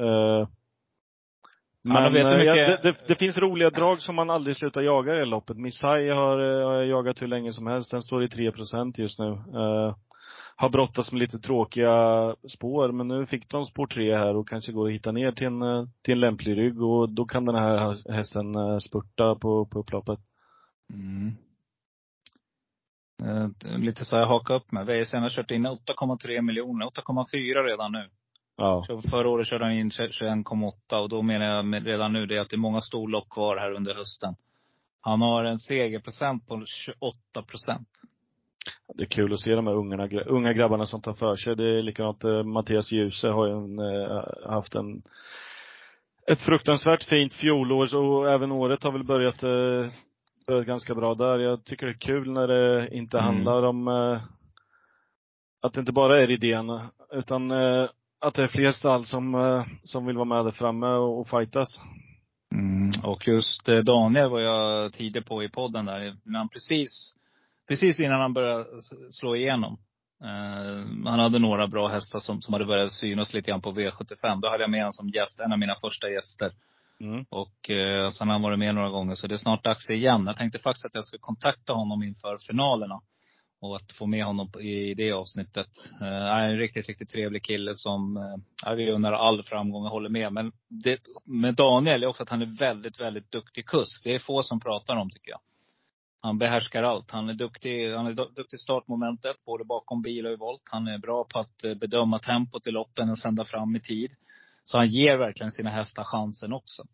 [1.82, 4.80] Ja, men eh, mycket- ja, det, det, det finns roliga drag som man aldrig slutar
[4.80, 5.56] jaga i loppet.
[5.56, 7.90] Missai har, har jag jagat hur länge som helst.
[7.90, 9.38] Den står i 3% just nu.
[10.60, 14.72] Har brottats med lite tråkiga spår, men nu fick de spår 3 här och kanske
[14.72, 17.54] går att hitta ner till en, eh, till en lämplig rygg och då kan den
[17.54, 20.18] här hästen eh, spurta på, på upploppet.
[20.92, 21.36] Mm.
[23.22, 24.84] Eh, lite så jag hakar upp mig.
[24.84, 26.86] VSN har kört in 8,3 miljoner.
[26.86, 28.08] 8,4 redan nu.
[28.56, 28.84] Ja.
[28.86, 32.36] Så förra året körde han in 21,8 och då menar jag med redan nu det
[32.36, 34.34] är att det är många storlopp kvar här under hösten.
[35.00, 37.88] Han har en segerprocent på 28 procent.
[38.94, 41.56] Det är kul att se de här ungarna, unga grabbarna som tar för sig.
[41.56, 45.02] Det är likadant, eh, Mattias Djuse har ju en, eh, haft en
[46.26, 49.92] ett fruktansvärt fint fjolår och även året har väl börjat, eh,
[50.46, 51.38] börjat ganska bra där.
[51.38, 53.26] Jag tycker det är kul när det inte Mm.
[53.26, 53.88] handlar om
[55.62, 56.80] att det inte bara är idén,
[57.12, 57.52] utan
[58.20, 61.68] att det är fler stall som, som vill vara med där framme och, och fightas.
[62.54, 62.90] Mm.
[63.04, 66.16] Och just Daniel var jag tidig på i podden där.
[66.24, 67.14] När han precis,
[67.70, 68.66] precis innan han började
[69.10, 69.78] slå igenom.
[70.24, 74.40] Eh, han hade några bra hästar som, som hade börjat synas lite grann på V75.
[74.40, 76.52] Då hade jag med honom som gäst, en av mina första gäster.
[77.00, 77.24] Mm.
[77.28, 80.26] Och eh, sen har han varit med några gånger, så det är snart dags igen.
[80.26, 83.00] Jag tänkte faktiskt att jag skulle kontakta honom inför finalerna.
[83.62, 85.68] Och att få med honom i det avsnittet.
[86.00, 88.18] Är en riktigt, riktigt trevlig kille som,
[88.64, 90.32] ja, vi undrar all framgång och håller med.
[90.32, 94.04] Men det, med Daniel är också att han är väldigt, väldigt duktig kusk.
[94.04, 95.40] Det är få som pratar om tycker jag.
[96.22, 97.10] Han behärskar allt.
[97.10, 100.62] Han är duktig, han är duktig i startmomentet, både bakom bil och i volt.
[100.70, 104.10] Han är bra på att eh, bedöma tempot i loppen och sända fram i tid.
[104.64, 106.84] Så han ger verkligen sina hästar chansen också.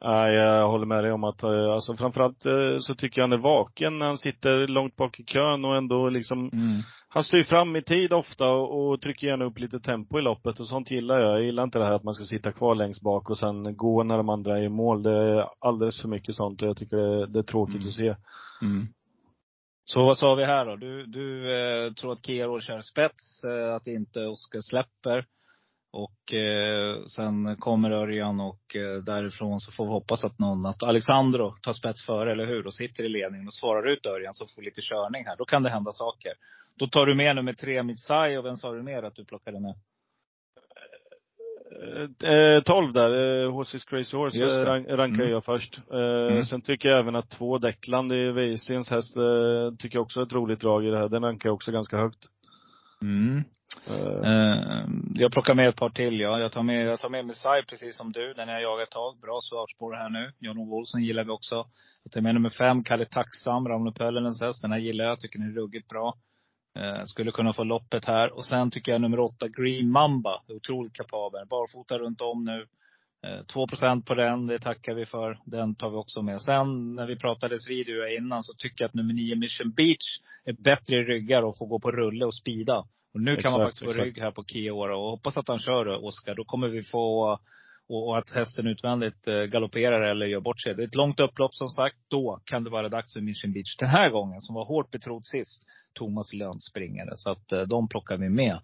[0.00, 3.38] Ja, jag håller med dig om att, eh, alltså framförallt eh, så tycker jag han
[3.38, 6.82] är vaken när han sitter långt bak i kön och ändå liksom Mm.
[7.14, 10.60] Han styr fram i tid ofta och, och trycker gärna upp lite tempo i loppet
[10.60, 11.32] och sånt gillar jag.
[11.32, 14.02] Jag gillar inte det här att man ska sitta kvar längst bak och sen gå
[14.02, 15.02] när de andra är i mål.
[15.02, 17.88] Det är alldeles för mycket sånt och jag tycker det, det är tråkigt Mm.
[17.88, 18.14] att se.
[18.62, 18.86] Mm.
[19.84, 20.76] Så vad sa vi här då?
[20.76, 25.24] Du, du eh, tror att Kero kör spets, eh, att inte Oskar släpper.
[25.92, 30.82] Och eh, sen kommer Örjan och eh, därifrån så får vi hoppas att någon, att
[30.82, 32.66] Alexandro tar spets före, eller hur?
[32.66, 35.36] Och sitter i ledningen och svarar ut Örjan så får lite körning här.
[35.36, 36.32] Då kan det hända saker.
[36.78, 39.60] Då tar du med nummer tre, Mitsai, och vem sa du mer att du plockade
[39.60, 39.74] med?
[41.82, 45.30] Eh, eh, 12 där, eh, Horses Crazy Horse, eh, rank, rankar Mm.
[45.30, 45.80] jag först.
[45.92, 45.98] Eh,
[46.32, 46.44] Mm.
[46.44, 50.24] Sen tycker jag även att två Deckland i Weisens häst, eh, tycker jag också är
[50.24, 51.08] ett roligt drag i det här.
[51.08, 52.24] Den rankar jag också ganska högt.
[53.02, 53.42] Mm.
[53.86, 56.38] Eh, jag plockar med ett par till ja.
[56.38, 58.34] Jag tar med, jag tar med Messiah precis som du.
[58.34, 59.20] Den har jag jagat ett tag.
[59.20, 60.32] Bra svartspår här nu.
[60.38, 61.66] Jan-Ove Olsson gillar vi också.
[62.02, 64.62] Jag tar med nummer fem, Kalle Tacksam, Rauno Pöllinens häst.
[64.62, 65.20] Den här gillar jag.
[65.20, 66.14] Tycker den är ruggigt bra.
[66.78, 68.32] Eh, skulle kunna få loppet här.
[68.32, 70.42] Och sen tycker jag nummer åtta, Green Mamba.
[70.48, 71.46] Otroligt kapabel.
[71.46, 72.66] Barfota runt om nu.
[73.26, 73.66] Eh, 2
[74.06, 75.38] på den, det tackar vi för.
[75.44, 76.42] Den tar vi också med.
[76.42, 80.52] Sen när vi pratades video innan så tycker jag att nummer nio, Mission Beach, är
[80.52, 82.84] bättre i ryggar och får gå på rulle och spida.
[83.14, 84.06] Och nu kan man Exakt, faktiskt få exakt.
[84.06, 86.34] rygg här på Kiora och hoppas att han kör Oskar.
[86.34, 87.38] Då kommer vi få,
[87.88, 90.74] och, att hästen utvändigt eh, galopperar eller gör bort sig.
[90.74, 91.96] Det är ett långt upplopp som sagt.
[92.08, 93.76] Då kan det vara dags för Mission Beach.
[93.78, 97.10] Den här gången, som var hårt betrodd sist, Thomas Lönt springare.
[97.14, 98.58] Så att eh, de plockar vi med.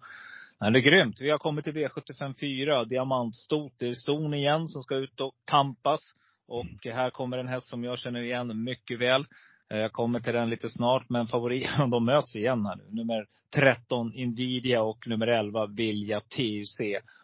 [0.61, 1.21] Nej, det är grymt.
[1.21, 3.73] Vi har kommit till V75 4, diamantstot.
[3.77, 5.99] Det är ston igen som ska ut och tampas.
[6.47, 9.25] Och här kommer en häst som jag känner igen mycket väl.
[9.73, 12.83] Eh, jag kommer till den lite snart, men favoriten, de möts igen här nu.
[12.89, 16.79] Nummer 13 Invidia och nummer 11 Vilja TUC.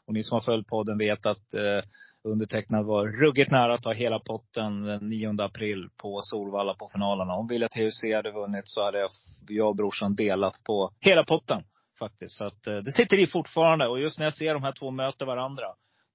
[0.08, 1.82] Och ni som har följt podden vet att eh,
[2.24, 7.34] undertecknad var ruggigt nära att ta hela potten den 9 april på Solvalla på finalerna.
[7.34, 9.10] Om Vilja TUC hade vunnit så hade jag,
[9.48, 11.64] jag och brorsan delat på hela potten
[12.00, 12.38] faktiskt.
[12.38, 13.88] Så att eh, det sitter i fortfarande.
[13.88, 15.66] Och just när jag ser de här två möta varandra,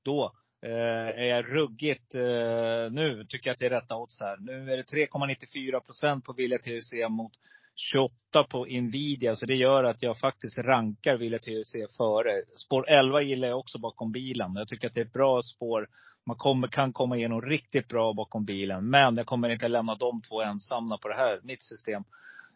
[0.05, 4.37] då Eh, är jag ruggigt, eh, nu tycker jag att det är rätta odds här.
[4.41, 7.33] Nu är det 3,94 procent på Vilja THC mot
[7.75, 9.37] 28 på Nvidia.
[9.37, 12.33] Så det gör att jag faktiskt rankar Vilja THC före.
[12.57, 14.55] Spår 11 gillar jag också bakom bilen.
[14.55, 15.89] Jag tycker att det är ett bra spår.
[16.27, 18.91] Man kommer, kan komma igenom riktigt bra bakom bilen.
[18.91, 22.05] Men jag kommer inte lämna de två ensamma på det här, mitt system.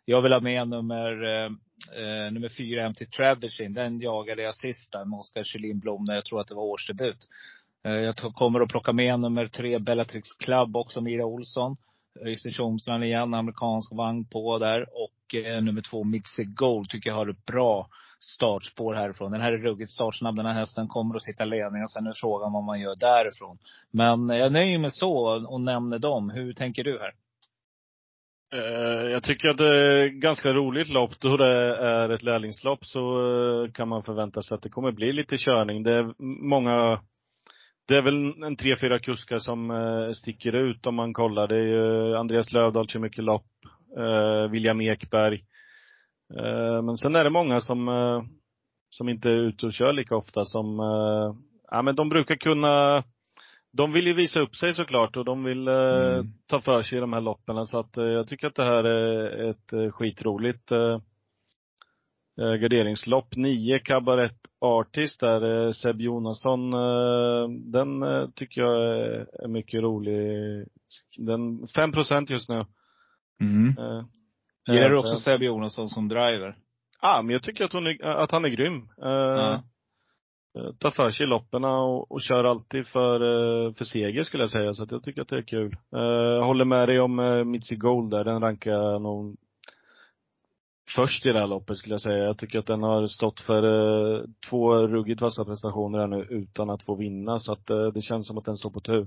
[0.04, 1.50] Jag vill ha med nummer, eh,
[2.00, 3.74] eh nummer fyra MT Traversin.
[3.74, 6.62] Den jagade jag sist där med Oskar Kjellin Blom när jag tror att det var
[6.62, 7.28] årsdebut.
[7.84, 11.76] Eh, jag kommer att plocka med nummer tre Bellatrix Club också, Mira Olsson.
[12.20, 14.80] Eh, Öystein Tjomsland igen, amerikansk vagn på där.
[14.80, 19.32] Och eh, nummer två Mixed Gold tycker jag har ett bra startspår härifrån.
[19.32, 20.36] Den här är ruggigt startsnabb.
[20.36, 21.88] Den här hästen kommer att sitta i ledningen.
[21.88, 23.58] Sen är frågan vad man gör därifrån.
[23.90, 26.30] Men eh, jag nöjer mig så och nämner dem.
[26.30, 27.12] Hur tänker du här?
[29.10, 31.20] Jag tycker att det är ett ganska roligt lopp.
[31.20, 35.36] Då det är ett lärlingslopp så kan man förvänta sig att det kommer bli lite
[35.38, 35.82] körning.
[35.82, 36.14] Det är
[36.48, 37.00] många,
[37.88, 41.48] det är väl en tre, fyra kuskar som eh, sticker ut om man kollar.
[41.48, 43.46] Det är ju Andreas Lövdahl kör mycket lopp,
[43.98, 45.44] eh, William Ekberg.
[46.38, 48.22] Eh, Men sen är det många som, eh,
[48.90, 51.34] som inte är ute och kör lika ofta som, eh,
[51.70, 53.04] ja men de brukar kunna
[53.76, 56.26] de vill ju visa upp sig såklart och de vill eh, Mm.
[56.46, 57.66] ta för sig i de här loppen.
[57.66, 60.72] Så att eh, jag tycker att det här är ett skitroligt
[62.40, 63.36] eh, garderingslopp.
[63.36, 69.82] Nio Cabaret Artist där, eh, Seb Jonasson, eh, den eh, tycker jag är, är mycket
[69.82, 70.18] rolig.
[71.18, 72.64] Den, 5 procent just nu.
[73.40, 73.68] Mm.
[73.78, 74.04] Eh,
[74.74, 76.56] Gillar du eh, också Sebbe Jonasson som driver?
[77.02, 78.76] Ja, men jag tycker att, hon är, att han är grym.
[79.02, 79.60] Eh,
[80.56, 80.72] Ja.
[80.78, 83.18] tar för sig i loppen och, och kör alltid för,
[83.72, 84.72] för seger skulle jag säga.
[84.74, 85.76] Så att jag tycker att det är kul.
[85.96, 88.24] Eh, Jag håller med dig om eh, Mitzi Gold där.
[88.24, 89.36] Den rankar nog
[90.94, 92.24] först i det här loppet skulle jag säga.
[92.24, 96.70] Jag tycker att den har stått för eh, två ruggigt vassa prestationer här nu utan
[96.70, 97.40] att få vinna.
[97.40, 99.06] Så att eh, det känns som att den står på tur.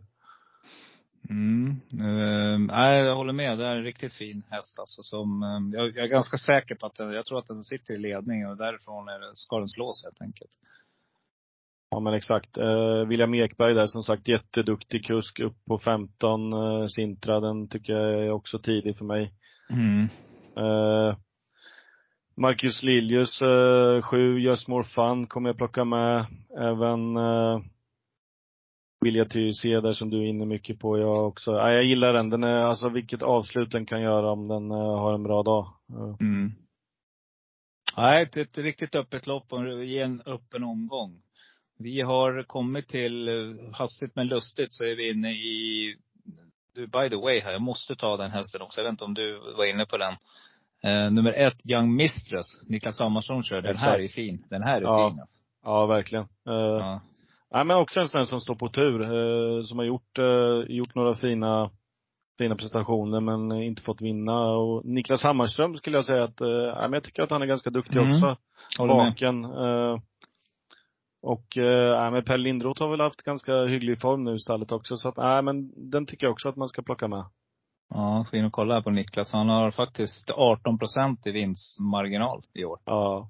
[1.30, 2.68] Mm.
[2.68, 3.58] Nej, jag håller med.
[3.58, 5.02] Det är en riktigt fin häst alltså.
[5.04, 7.94] Som, uh, jag, jag är ganska säker på att den, jag tror att den sitter
[7.94, 10.52] i ledning och därifrån är det, ska den slås helt enkelt.
[11.90, 12.58] Ja men exakt.
[12.58, 16.54] Eh, William Ekberg där som sagt jätteduktig kusk upp på 15.
[16.54, 19.34] Eh, Sintra, den tycker jag är också tidig för mig.
[19.70, 20.10] Mm.
[20.58, 21.18] Eh,
[22.40, 26.26] Marcus Liljus, eh, 7, Just More Fun kommer jag plocka med.
[26.58, 27.62] Även eh,
[29.02, 30.98] Vilja Tyresö där som du är inne mycket på.
[30.98, 31.52] Jag också.
[31.52, 32.30] Ja, jag gillar den.
[32.30, 35.74] Den är, alltså vilket avslut den kan göra om den eh, har en bra dag.
[36.20, 36.52] Mm.
[37.98, 41.22] Nej, ett, ett riktigt öppet lopp och ge en öppen omgång.
[41.80, 45.96] Vi har kommit till, eh, hastigt men lustigt, så är vi inne i,
[46.76, 48.80] du by the way här, jag måste ta den hästen också.
[48.82, 50.14] Jag vet inte om du var inne på den.
[50.84, 52.46] Eh, nummer ett, Young Mistress.
[52.70, 53.62] Niklas Hammarsson kör.
[53.62, 54.44] Den här är fin.
[54.50, 55.10] Den här är Ja.
[55.10, 55.42] fin alltså.
[55.64, 56.26] ja, verkligen.
[56.48, 57.02] Eh, Ja.
[57.52, 59.02] Nej men också en sån som står på tur.
[59.02, 61.70] Eh, som har gjort, eh, gjort några fina,
[62.38, 64.48] fina prestationer men inte fått vinna.
[64.48, 67.46] Och Niklas Hammarström skulle jag säga att, eh, nej, men jag tycker att han är
[67.46, 68.10] ganska duktig Mm.
[68.14, 68.36] också.
[68.80, 69.46] Vaken.
[69.46, 69.98] Eh,
[71.22, 74.98] och, eh, men Per Lindroth har väl haft ganska hygglig form nu i stallet också.
[74.98, 77.24] Så att, nej men den tycker jag också att man ska plocka med.
[77.90, 79.32] Ja, ska in och kolla här på Niklas.
[79.32, 82.80] Han har faktiskt 18 procent i vinstmarginal i år.
[82.86, 83.30] Ja.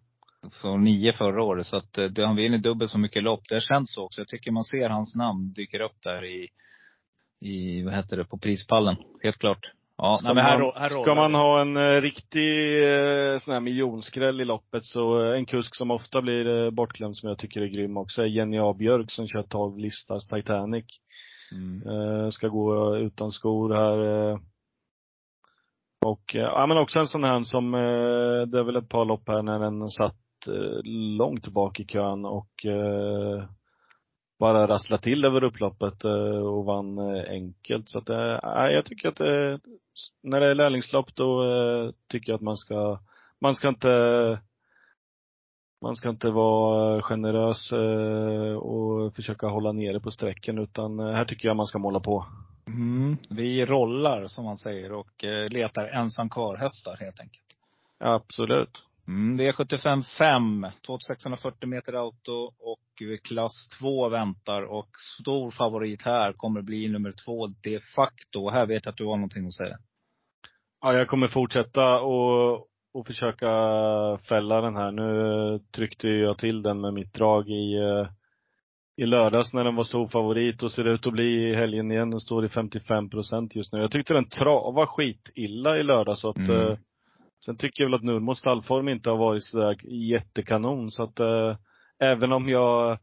[0.52, 1.66] Så nio förra året.
[1.66, 3.42] Så att eh, han vinner dubbelt så mycket lopp.
[3.50, 4.22] Det känns så också.
[4.22, 6.48] Jag tycker man ser hans namn dyker upp där i,
[7.42, 8.96] i vad heter det, på prispallen.
[9.24, 9.72] Helt klart.
[9.98, 11.38] Ja, Ska, nej, här, man, här ska man det.
[11.38, 15.92] ha en eh, riktig eh, sån här miljonskräll i loppet så eh, en kusk som
[15.92, 18.74] ofta blir eh, bortglömd som jag tycker är grym också är Jenny A.
[18.74, 20.86] Björk som kör 12 listas Titanic.
[21.52, 21.88] Mm.
[21.88, 24.30] Eh, ska gå utan skor här.
[24.32, 24.40] Eh.
[26.06, 27.72] Och, eh, ja men också en sån här som,
[28.52, 30.16] det är väl ett par lopp här när den satt
[31.18, 32.66] långt bak i kön och
[34.40, 36.04] bara rassla till över upploppet
[36.44, 37.90] och vann enkelt.
[37.90, 39.20] Så att, eh, nej, jag tycker att
[40.24, 41.44] när det är lärlingslopp då
[42.12, 43.00] tycker jag att man ska,
[43.42, 43.90] man ska inte
[45.82, 51.26] man ska inte vara generös eh, och försöka hålla nere på sträcken utan eh, här
[51.26, 52.26] tycker jag man ska måla på.
[52.68, 53.18] Mm.
[53.30, 57.46] Vi rollar, som man säger, och eh, letar ensam kvar-hästar helt enkelt.
[58.00, 58.84] Absolut.
[59.08, 64.62] Mm, V75 5, 2640 meter auto och klass 2 väntar.
[64.62, 68.50] Och stor favorit här kommer bli nummer två, de facto.
[68.50, 69.78] Här vet jag att du har någonting att säga.
[70.82, 73.48] Ja, jag kommer fortsätta och, och försöka
[74.30, 74.92] fälla den här.
[74.92, 78.08] Nu tryckte jag till den med mitt drag i, eh,
[78.98, 82.10] i lördags när den var stor favorit och ser ut att bli i helgen igen.
[82.10, 83.80] Den står i 55 procent just nu.
[83.80, 86.52] Jag tyckte den travade skitilla i lördags så att Mm.
[86.72, 86.78] eh,
[87.46, 89.78] Sen tycker jag väl att Nurmos stallform inte har varit sådär
[90.12, 91.56] jättekanon så att eh,
[92.00, 93.00] även om jag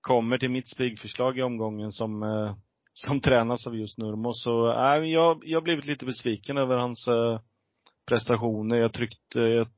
[0.00, 2.54] kommer till mitt spigförslag i omgången som, eh,
[2.92, 7.08] som tränas av just Nurmos så, äh, jag, jag har blivit lite besviken över hans
[8.06, 8.76] prestationer.
[8.76, 9.68] Jag tryckte, jag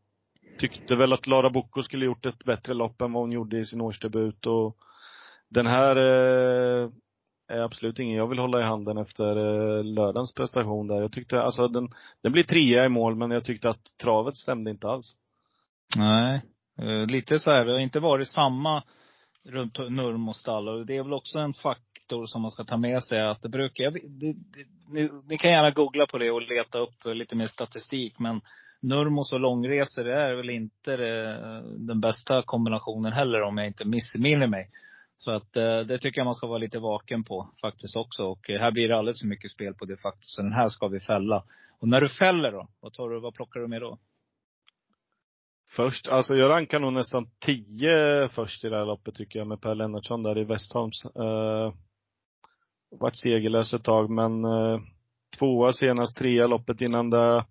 [0.58, 3.64] tyckte väl att Lara Bocco skulle gjort ett bättre lopp än vad hon gjorde i
[3.64, 4.76] sin årsdebut och
[5.48, 6.90] den här eh,
[7.48, 11.00] är absolut ingen jag vill hålla i handen efter eh, lördagens prestation där.
[11.00, 11.88] Jag tyckte, alltså den,
[12.22, 15.16] den blir trea i mål men jag tyckte att travet stämde inte alls.
[15.96, 16.42] Nej.
[16.78, 18.82] Eh, lite så här, det har inte varit samma
[19.46, 20.68] runt Nurmostall.
[20.68, 23.20] Och det är väl också en faktor som man ska ta med sig.
[23.20, 26.78] Att det brukar, jag, det, det, ni, ni kan gärna googla på det och leta
[26.78, 28.18] upp lite mer statistik.
[28.18, 28.40] Men
[28.80, 34.46] Nurmos och långresor, är väl inte det, den bästa kombinationen heller om jag inte missminner
[34.46, 34.68] mig.
[35.16, 38.24] Så att eh, det tycker jag man ska vara lite vaken på faktiskt också.
[38.24, 40.35] Och här blir det alldeles för mycket spel på det faktiskt.
[40.35, 41.44] Så den här ska vi fälla.
[41.80, 43.98] Och när du fäller då, vad, tar du, vad plockar du med då?
[45.76, 49.60] Först, alltså jag rankar nog nästan tio först i det här loppet tycker jag med
[49.60, 51.06] Per Lennartsson där i Westholms.
[51.06, 51.74] Uh,
[53.00, 54.80] vart segerlös ett tag men uh,
[55.38, 57.44] tvåa senast, trea loppet innan det.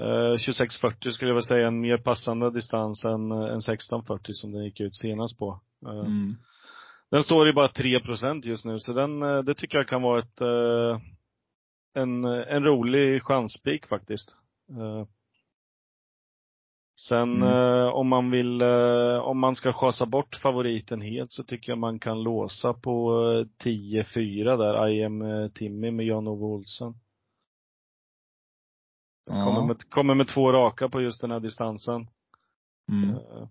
[0.00, 4.64] Uh, 26.40 skulle jag väl säga en mer passande distans än, än 16.40 som den
[4.64, 5.60] gick ut senast på.
[5.86, 6.36] Uh, Mm.
[7.10, 10.02] Den står i bara 3 procent just nu så den, uh, det tycker jag kan
[10.02, 11.00] vara ett, uh,
[11.94, 14.36] en, en rolig chanspik faktiskt.
[17.06, 17.48] Sen Mm.
[17.48, 21.78] eh, om man vill, eh, om man ska chasa bort favoriten helt så tycker jag
[21.78, 26.94] man kan låsa på eh, 10-4 där, I am eh, Timmy med Jan-Ove Olsson.
[29.30, 29.44] Ja.
[29.44, 32.06] Kommer, med, kommer med två raka på just den här distansen.
[32.92, 33.10] Mm.
[33.10, 33.48] Eh,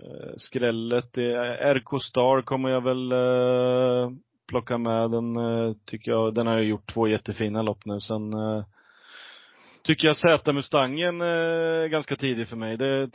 [0.00, 3.12] Eh, skrället, är RK Star kommer jag väl
[4.48, 5.10] plocka med.
[5.10, 5.34] Den
[5.84, 8.00] tycker jag, den har ju gjort två jättefina lopp nu.
[8.00, 8.32] Sen
[9.84, 12.76] tycker jag Z-Mustangen eh, är ganska tidig för mig.
[12.76, 13.10] Det är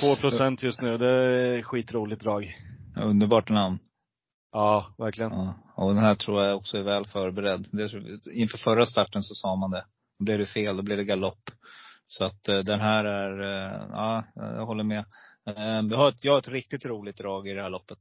[0.00, 0.98] 2 procent just nu.
[0.98, 2.56] Det är skitroligt drag.
[2.96, 3.78] Underbart namn.
[4.52, 5.32] Ja, verkligen.
[5.32, 5.54] Ja.
[5.76, 7.66] Och den här tror jag också är väl förberedd.
[7.72, 7.90] Det,
[8.32, 9.84] inför förra starten så sa man det.
[10.18, 11.50] Då blev det fel, då blev det galopp.
[12.06, 15.04] Så att eh, den här är, eh, ja, jag håller med.
[15.46, 17.98] Eh, vi har ett, jag har ett riktigt roligt drag i det här loppet.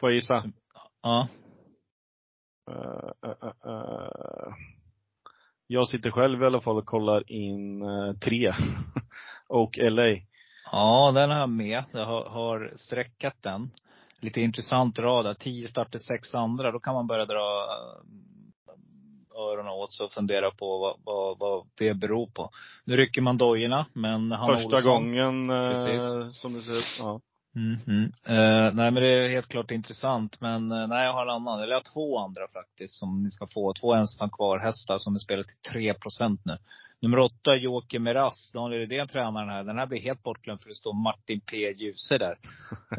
[0.00, 0.44] Får jag gissa?
[1.02, 1.28] Ja.
[2.70, 4.54] Uh, uh, uh,
[5.72, 8.52] jag sitter själv i alla fall och kollar in uh, tre.
[9.48, 10.16] och LA.
[10.72, 11.84] Ja, den har jag med.
[11.92, 13.70] Jag har, har sträckat den.
[14.20, 15.34] Lite intressant rad där.
[15.34, 16.72] Tio starter, sex andra.
[16.72, 17.66] Då kan man börja dra
[19.36, 22.50] öronen åt sig och fundera på vad, vad, vad det beror på.
[22.84, 26.40] Nu rycker man dojorna, men han Första Olsson, gången Precis.
[26.40, 26.82] som det ser.
[26.98, 27.20] Ja.
[27.56, 28.04] Mm, mm.
[28.04, 30.40] Uh, nej men det är helt klart intressant.
[30.40, 31.62] Men uh, nej jag har en annan.
[31.62, 33.72] Eller jag har två andra faktiskt som ni ska få.
[33.72, 36.58] Två ensam kvar hästar som är spelar till 3% nu.
[37.00, 38.52] Nummer åtta, Joker Meras.
[38.52, 39.64] Daniel Rydén tränar den här.
[39.64, 41.56] Den här blir helt bortglömd för det står Martin P.
[41.56, 42.38] Djuse där.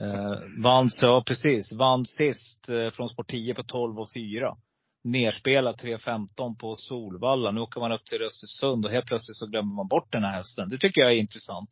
[0.02, 1.74] Uh, vann, ja precis.
[1.74, 4.56] Vann sist uh, från Sport 10 på 12 och 4.
[5.04, 7.52] Nerspelat 3.15 på Solvalla.
[7.52, 10.34] Nu åker man upp till Östersund och helt plötsligt så glömmer man bort den här
[10.34, 10.70] hästen.
[10.70, 11.70] Det tycker jag är intressant.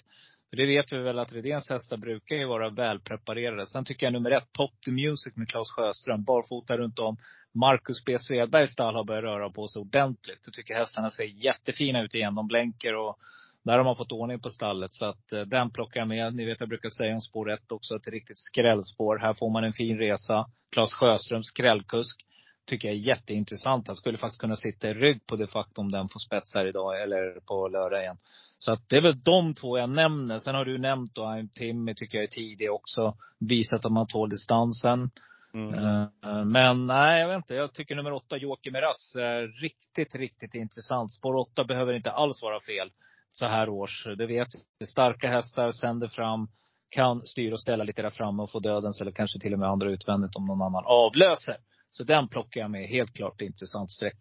[0.51, 3.65] För det vet vi väl att Redéns hästar brukar ju vara välpreparerade.
[3.67, 6.23] Sen tycker jag nummer ett, Pop the Music med Claes Sjöström.
[6.23, 7.17] Barfota runt om.
[7.53, 10.39] Marcus B Svedbergs stall har börjat röra på sig ordentligt.
[10.45, 12.35] Jag tycker hästarna ser jättefina ut igen.
[12.35, 13.17] De blänker och
[13.63, 14.93] där har man fått ordning på stallet.
[14.93, 16.35] Så att eh, den plockar jag med.
[16.35, 19.17] Ni vet jag brukar säga om spår ett också, ett riktigt skrällspår.
[19.17, 20.45] Här får man en fin resa.
[20.71, 22.25] Claes Sjöström, skrällkusk
[22.71, 23.87] tycker jag är jätteintressant.
[23.87, 26.65] Han skulle faktiskt kunna sitta i rygg på det faktum om den får spets här
[26.65, 28.17] idag eller på lördag igen.
[28.59, 30.39] Så att det är väl de två jag nämner.
[30.39, 33.17] Sen har du nämnt då I'm Timmy tycker jag är tidig också.
[33.39, 35.09] Visat att man tål distansen.
[35.53, 35.73] Mm.
[35.73, 37.55] Uh, men nej, jag vet inte.
[37.55, 41.13] Jag tycker nummer åtta, Joakim Meras, är riktigt, riktigt intressant.
[41.13, 42.91] Spår åtta behöver inte alls vara fel
[43.29, 44.07] så här års.
[44.17, 44.47] Det vet
[44.79, 44.85] vi.
[44.85, 46.47] Starka hästar, sänder fram,
[46.89, 49.69] kan styra och ställa lite där framme och få dödens eller kanske till och med
[49.69, 51.55] andra utvändigt om någon annan avlöser.
[51.91, 52.87] Så den plockar jag med.
[52.87, 54.17] Helt klart intressant streck.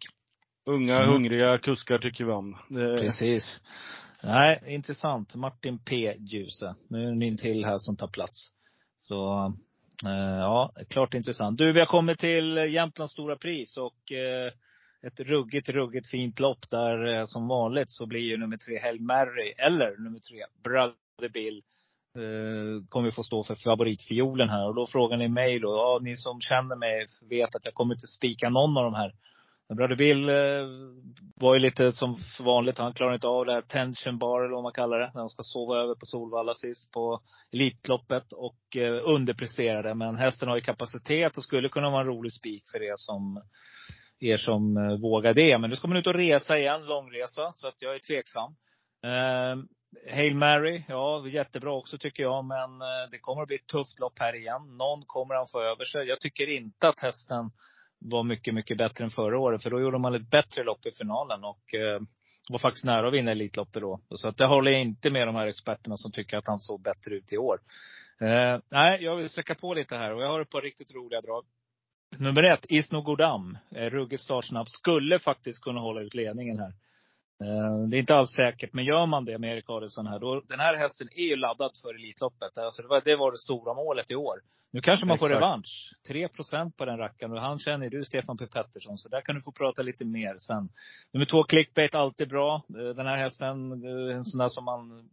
[0.65, 1.09] Unga, mm.
[1.09, 2.57] hungriga kuskar tycker vi om.
[2.69, 2.97] Det...
[2.97, 3.61] Precis.
[4.23, 5.35] Nej, intressant.
[5.35, 6.15] Martin P.
[6.19, 6.75] Djuse.
[6.89, 8.49] Nu är det en till här som tar plats.
[8.97, 9.45] Så,
[10.05, 11.57] eh, ja, klart intressant.
[11.57, 14.51] Du, vi har kommit till Jämtlands stora pris och eh,
[15.07, 19.01] ett ruggigt, ruggigt fint lopp där eh, som vanligt så blir ju nummer tre Hail
[19.01, 21.63] Mary, eller nummer tre Brother Bill,
[22.15, 24.67] eh, kommer vi få stå för favoritfiolen här.
[24.67, 27.93] Och då frågar ni mig då, ja ni som känner mig vet att jag kommer
[27.93, 29.13] inte spika någon av de här.
[29.73, 30.35] Men Bill eh,
[31.35, 34.63] var ju lite som vanligt, han klarade inte av det här tension bar eller vad
[34.63, 35.11] man kallar det.
[35.13, 37.21] När han ska sova över på Solvalla sist på
[37.53, 39.95] Elitloppet och eh, underpresterade.
[39.95, 43.41] Men hästen har ju kapacitet och skulle kunna vara en rolig spik för er som
[44.19, 45.57] er som eh, vågar det.
[45.57, 47.51] Men nu ska man ut och resa igen, långresa.
[47.53, 48.55] Så att jag är tveksam.
[49.03, 49.63] Eh,
[50.11, 52.45] Hail Mary, ja jättebra också tycker jag.
[52.45, 54.77] Men eh, det kommer att bli ett tufft lopp här igen.
[54.77, 56.07] Någon kommer han få över sig.
[56.07, 57.51] Jag tycker inte att hästen
[57.99, 59.63] var mycket, mycket bättre än förra året.
[59.63, 61.43] För då gjorde man ett bättre lopp i finalen.
[61.43, 62.01] Och eh,
[62.49, 63.99] var faktiskt nära att vinna Elitloppet då.
[64.15, 66.81] Så att det håller jag inte med de här experterna som tycker att han såg
[66.81, 67.59] bättre ut i år.
[68.21, 70.13] Eh, nej, jag vill söka på lite här.
[70.13, 71.45] Och jag har ett par riktigt roliga drag.
[72.17, 73.57] Nummer ett, Isno Godam.
[73.75, 74.67] Eh, Ruggigt startsnabb.
[74.67, 76.73] Skulle faktiskt kunna hålla ut ledningen här.
[77.41, 80.41] Eh, det är inte alls säkert, men gör man det med Erik Adielsson här, då,
[80.49, 82.57] den här hästen är ju laddad för Elitloppet.
[82.57, 84.35] Alltså det, var, det var det stora målet i år.
[84.71, 85.31] Nu kanske man Exakt.
[85.31, 85.93] får revansch.
[86.09, 87.31] 3% på den rackaren.
[87.31, 88.97] Och han känner du, Stefan P Pettersson.
[88.97, 90.69] Så där kan du få prata lite mer sen.
[91.13, 92.63] Nummer två, clickbait, alltid bra.
[92.69, 95.09] Eh, den här hästen, eh, en sån där som man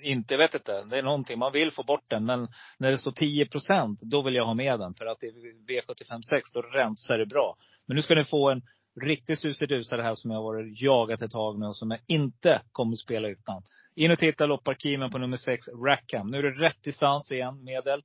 [0.00, 0.84] inte, vet inte.
[0.84, 2.24] Det är någonting, man vill få bort den.
[2.24, 4.94] Men när det står 10% då vill jag ha med den.
[4.94, 5.30] För att i
[5.68, 7.56] V75 6, då rensar det bra.
[7.86, 8.62] Men nu ska ni få en
[9.02, 11.66] riktigt susidusare här som jag har varit jagat ett tag nu.
[11.66, 13.62] och som jag inte kommer att spela utan.
[13.94, 16.30] In och titta lopparkiven på nummer sex, Rackham.
[16.30, 18.02] Nu är det rätt distans igen, medel.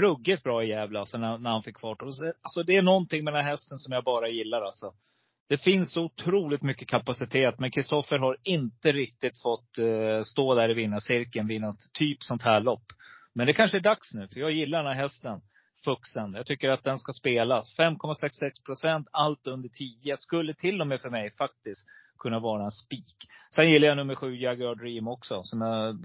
[0.00, 2.02] Ruggigt bra i Gävle alltså när, när han fick fart.
[2.02, 4.92] Alltså det är någonting med den här hästen som jag bara gillar alltså.
[5.48, 10.70] Det finns så otroligt mycket kapacitet, men Kristoffer har inte riktigt fått uh, stå där
[10.70, 12.84] i vinnarcirkeln vid något typ sånt här lopp.
[13.34, 15.40] Men det kanske är dags nu, för jag gillar den här hästen.
[15.84, 16.34] Fuxen.
[16.34, 17.78] Jag tycker att den ska spelas.
[17.78, 20.16] 5,66 procent, allt under 10.
[20.16, 21.86] Skulle till och med för mig faktiskt
[22.18, 23.16] kunna vara en spik.
[23.54, 25.42] Sen gillar jag nummer sju, Jaguar Dream också.
[25.42, 25.98] Som jag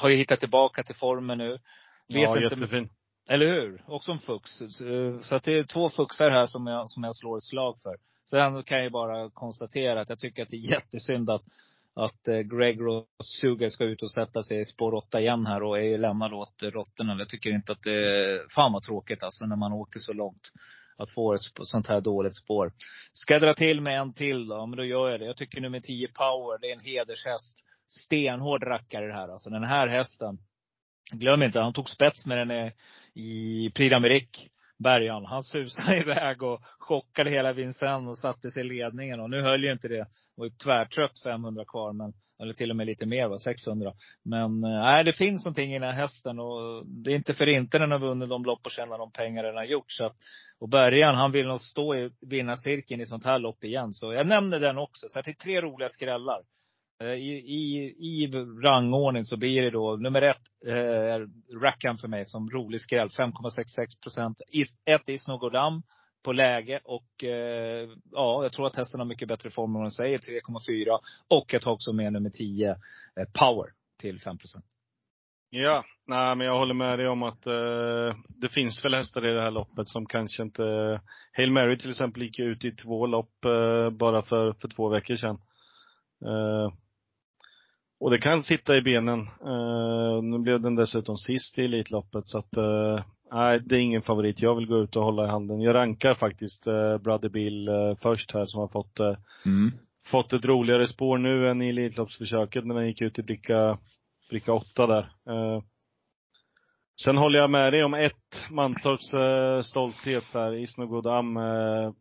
[0.00, 1.50] har ju hittat tillbaka till formen nu.
[1.50, 1.60] Vet
[2.08, 2.88] ja, inte, jättefin.
[3.28, 3.84] Eller hur?
[3.86, 4.50] Också en fux.
[5.20, 7.96] Så att det är två fuxar här som jag, som jag slår ett slag för.
[8.30, 11.42] Sen kan jag bara konstatera att jag tycker att det är jättesynd att
[11.94, 15.78] att eh, Greg Rosuga ska ut och sätta sig i spår 8 igen här och
[15.78, 17.16] är ju lämnad åt eh, råttorna.
[17.18, 20.50] Jag tycker inte att det är, fan vad tråkigt alltså när man åker så långt.
[20.96, 22.72] Att få ett sånt här dåligt spår.
[23.12, 24.66] Ska jag dra till med en till då?
[24.66, 25.26] Men då gör jag det.
[25.26, 27.64] Jag tycker nummer 10 Power, det är en hedershäst.
[27.86, 29.50] Stenhård rackare det här alltså.
[29.50, 30.38] Den här hästen.
[31.12, 32.72] Glöm inte, han tog spets med den
[33.14, 34.48] i Prix d'Amérique.
[34.82, 35.24] Bergan.
[35.24, 39.20] Han susade iväg och chockade hela Vincennes och satte sig i ledningen.
[39.20, 40.06] Och nu höll ju inte det.
[40.42, 41.92] Var ju tvärtrött 500 kvar.
[41.92, 43.38] Men, eller till och med lite mer, va?
[43.38, 43.92] 600.
[44.22, 46.38] Men eh, nej, det finns någonting i den här hästen.
[46.38, 49.42] Och det är inte för inte den har vunnit de lopp och tjänat de pengar
[49.42, 49.92] den har gjort.
[49.92, 50.16] Så att,
[50.58, 53.92] och Bergan, han vill nog stå i vinnarcirkeln i sånt här lopp igen.
[53.92, 55.08] Så jag nämner den också.
[55.08, 56.42] Så det är tre roliga skrällar.
[57.02, 58.30] Eh, I, i, I
[58.64, 61.26] rangordning så blir det då nummer ett, eh,
[61.62, 63.08] Rackham för mig som rolig skräll.
[63.08, 64.40] 5,66 procent.
[64.84, 65.82] Ett Isno Godam
[66.22, 69.84] på läge och eh, ja, jag tror att hästen har mycket bättre form än vad
[69.84, 70.18] den säger.
[70.18, 70.98] 3,4.
[71.28, 72.76] Och jag tar också med nummer 10, eh,
[73.38, 73.66] Power,
[74.00, 74.64] till 5 procent.
[75.50, 79.34] Ja, nej men jag håller med dig om att eh, det finns väl hästar i
[79.34, 81.00] det här loppet som kanske inte eh,
[81.32, 85.16] Hail Mary till exempel gick ut i två lopp eh, bara för, för två veckor
[85.16, 85.38] sedan.
[86.24, 86.72] Eh,
[88.00, 89.20] och det kan sitta i benen.
[89.20, 94.02] Eh, nu blev den dessutom sist i Elitloppet så att, eh, nej det är ingen
[94.02, 94.40] favorit.
[94.40, 95.60] Jag vill gå ut och hålla i handen.
[95.60, 99.16] Jag rankar faktiskt uh, Brother Bill uh, först här som har fått, uh,
[99.46, 99.72] mm.
[100.06, 103.78] fått ett roligare spår nu än i Elitloppsförsöket när den gick ut i bricka,
[104.30, 105.02] bricka 8 där.
[105.30, 105.62] Uh,
[107.04, 111.36] sen håller jag med dig om ett, Mantorps uh, stolthet där, Isnogodam.
[111.36, 111.92] Uh,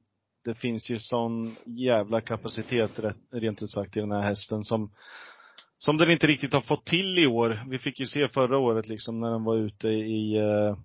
[0.45, 2.99] det finns ju sån jävla kapacitet
[3.31, 4.91] rent ut sagt i den här hästen som
[5.77, 7.63] som den inte riktigt har fått till i år.
[7.67, 10.77] Vi fick ju se förra året liksom när den var ute i, uh,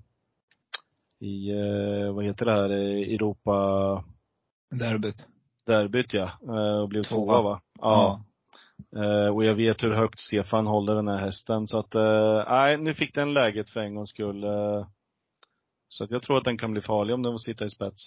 [1.21, 4.05] i, uh, vad heter det här, Europa
[4.71, 5.27] Derbyt.
[5.67, 6.31] Derbyt ja.
[6.49, 7.61] Uh, och blev tvåa va?
[7.81, 8.23] Ja.
[8.91, 9.31] ja.
[9.31, 11.67] och jag vet hur högt Stefan håller den här hästen.
[11.67, 11.95] Så att,
[12.49, 14.45] nej, nu fick den läget för en gångs skull.
[15.89, 18.05] så att jag tror att den kan bli farlig om den får sitta i spets.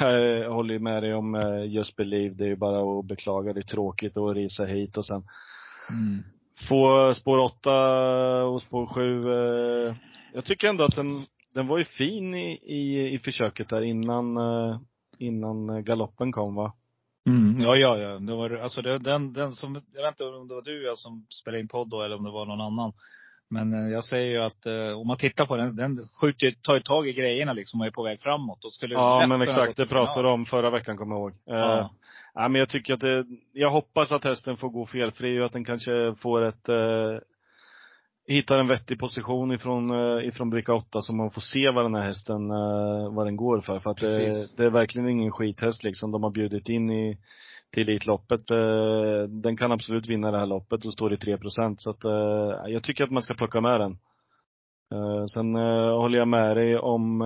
[0.00, 1.34] Jag håller med dig om
[1.68, 2.34] Just Believe.
[2.34, 3.52] Det är ju bara att beklaga.
[3.52, 5.24] Det är tråkigt att resa hit och sen
[5.90, 6.22] mm.
[6.68, 9.94] få spår 8 och spår 7.
[10.34, 13.82] Eh, jag tycker ändå att den, den var ju fin i, i, i försöket där
[13.82, 14.78] innan, uh,
[15.18, 16.72] innan galoppen kom va?
[17.26, 18.18] Mm, ja, ja, ja.
[18.18, 20.98] Det var, alltså det, den, den som, jag vet inte om det var du jag
[20.98, 22.92] som spelade in podd då eller om det var någon annan.
[23.50, 26.74] Men eh, jag säger ju att eh, om man tittar på den, den skjuter, tar
[26.74, 28.64] ju tag i grejerna liksom och är på väg framåt.
[28.64, 31.32] Och skulle ja men exakt, det pratade du om förra veckan kommer jag ihåg.
[31.44, 31.80] Ja.
[31.80, 31.90] Uh,
[32.34, 35.52] ja men jag tycker att det, jag hoppas att hästen får gå felfri och att
[35.52, 37.18] den kanske får ett uh,
[38.28, 41.94] hittar en vettig position ifrån, uh, ifrån bricka 8 så man får se vad den
[41.94, 43.80] här hästen, uh, vad den går för.
[43.80, 46.10] För att det, det, är verkligen ingen skithäst liksom.
[46.10, 47.18] De har bjudit in i
[47.74, 48.50] till Elitloppet.
[48.50, 52.72] Eh, den kan absolut vinna det här loppet och står i 3% Så att eh,
[52.72, 53.98] jag tycker att man ska plocka med den.
[54.92, 57.22] Eh, sen håller jag med dig om,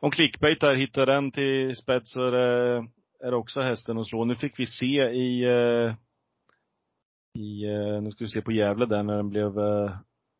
[0.00, 2.76] om clickbait där, hittar den till spets så är det,
[3.24, 4.24] är det också hästen att slå.
[4.24, 5.44] Nu fick vi se i,
[7.34, 7.66] i
[8.02, 9.52] nu ska vi se på Gävle där när den blev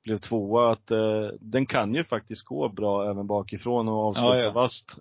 [0.04, 0.86] blev tvåa att
[1.40, 4.50] den kan ju faktiskt gå bra även bakifrån och avsluta ja, ja.
[4.50, 4.98] vast.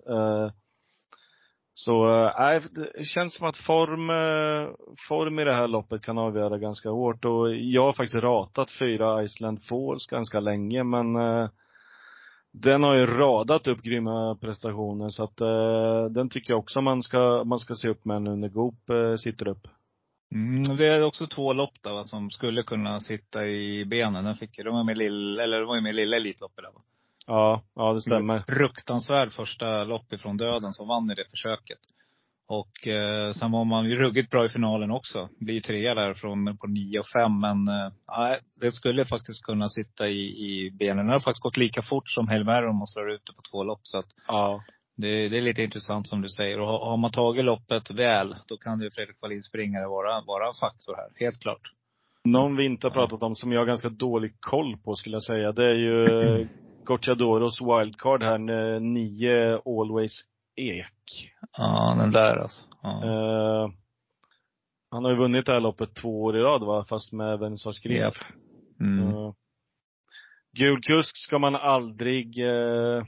[1.78, 2.62] Så äh,
[2.96, 4.74] det känns som att form, eh,
[5.08, 7.24] form i det här loppet kan avgöra ganska hårt.
[7.24, 11.48] Och jag har faktiskt ratat fyra Iceland Falls ganska länge, men äh,
[12.52, 17.02] den har ju radat upp grymma prestationer så att äh, den tycker jag också man
[17.02, 19.68] ska, man ska se upp med nu när Goop äh, sitter upp.
[20.32, 24.24] Mm, det är också två lopp där, va, som skulle kunna sitta i benen.
[24.24, 26.80] Den fick, de var med lilla, eller de var ju med lilla Elitloppet där va?
[27.26, 28.44] Ja, ja det stämmer.
[28.48, 31.78] Fruktansvärd första lopp ifrån döden som vann i det försöket.
[32.48, 35.28] Och eh, sen var man ju ruggigt bra i finalen också.
[35.40, 37.40] Blir ju trea där från, på 9 och 5.
[37.40, 40.96] Men eh, det skulle faktiskt kunna sitta i, i benen.
[40.96, 43.64] Den har faktiskt gått lika fort som Helmer om man slår ut det på två
[43.64, 43.80] lopp.
[43.82, 44.60] Så att, ja.
[45.00, 46.60] Det, det, är lite intressant som du säger.
[46.60, 50.46] Och har, har man tagit loppet väl, då kan ju Fredrik Wallins springare vara, vara
[50.46, 51.08] en faktor här.
[51.24, 51.72] Helt klart.
[52.24, 55.22] Någon vi inte har pratat om som jag har ganska dålig koll på skulle jag
[55.22, 55.52] säga.
[55.52, 56.06] Det är ju
[56.84, 58.38] Gocciadoros wildcard här,
[58.80, 60.12] nio Always
[60.56, 61.32] Ek.
[61.52, 62.66] Ja, den där alltså.
[62.82, 62.88] Ja.
[62.88, 63.72] Uh,
[64.90, 67.82] han har ju vunnit det här loppet två år i rad va, fast med Vernissage
[67.82, 68.02] Grip.
[68.02, 68.14] Yep.
[68.80, 69.08] Mm.
[69.08, 69.32] Uh,
[70.52, 73.04] gul kusk ska man aldrig, uh,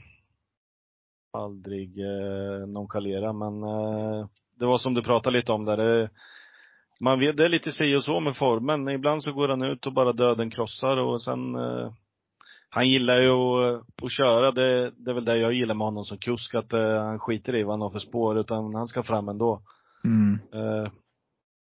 [1.31, 4.27] aldrig uh, nonchalera, men uh,
[4.59, 5.77] det var som du pratade lite om där.
[5.77, 6.09] Det,
[7.01, 8.89] man vet, det är lite si och så med formen.
[8.89, 11.91] Ibland så går han ut och bara döden krossar och sen uh,
[12.69, 14.51] han gillar ju att, att köra.
[14.51, 17.55] Det, det är väl det jag gillar med honom som kusk, att uh, han skiter
[17.55, 19.61] i vad han har för spår, utan han ska fram ändå.
[20.03, 20.39] Mm.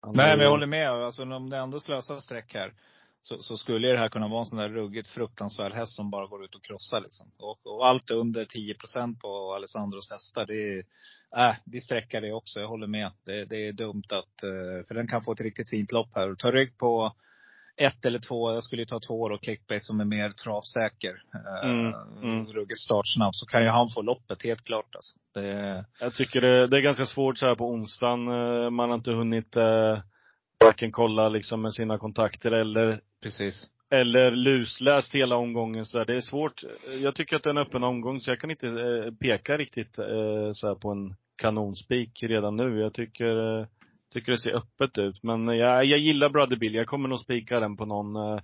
[0.03, 0.91] Han Nej, men jag håller med.
[0.91, 2.73] Alltså om det ändå slösar streck här.
[3.23, 6.27] Så, så skulle det här kunna vara en sån där ruggigt fruktansvärd häst som bara
[6.27, 7.27] går ut och krossar liksom.
[7.39, 10.85] Och, och allt under 10% på Alessandros hästar, det är,
[11.49, 12.61] äh, det sträckar det också.
[12.61, 13.13] Jag håller med.
[13.25, 16.35] Det, det är dumt att, eh, för den kan få ett riktigt fint lopp här.
[16.35, 17.13] Ta rygg på
[17.77, 21.23] ett eller två, jag skulle ju ta två då, Kickbait som är mer travsäker.
[21.35, 22.47] Eh, Mm, mm.
[22.47, 23.35] Ruggigt startsnabb.
[23.35, 25.17] Så kan ju han få loppet, helt klart alltså.
[25.35, 28.29] Det, Jag tycker det, det är ganska svårt så här på onsdagen.
[28.29, 29.57] Eh, Man har inte hunnit
[30.65, 33.67] varken kolla liksom med sina kontakter eller, precis.
[33.91, 35.87] eller lusläst hela omgången.
[35.87, 36.05] Så där.
[36.05, 36.63] Det är svårt.
[37.03, 39.99] Jag tycker att det är en öppen omgång så jag kan inte eh, peka riktigt
[39.99, 42.81] eh, så här på en kanonspik redan nu.
[42.81, 43.67] Jag tycker, eh,
[44.13, 45.23] tycker det ser öppet ut.
[45.23, 46.75] Men jag, jag gillar Brother Bill.
[46.75, 48.17] Jag kommer nog spika den på någon.
[48.17, 48.41] Eh,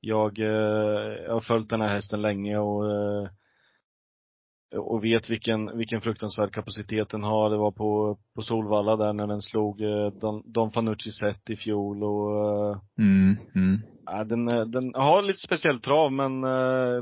[0.00, 3.28] jag, eh, jag har följt den här hästen länge och eh,
[4.76, 7.50] och vet vilken, vilken fruktansvärd kapacitet den har.
[7.50, 11.56] Det var på, på Solvalla där när den slog eh, Don, Don Fanucci set i
[11.56, 13.82] fjol och eh, Mm, mm.
[14.06, 16.42] ja, den, eh, den har lite speciell trav men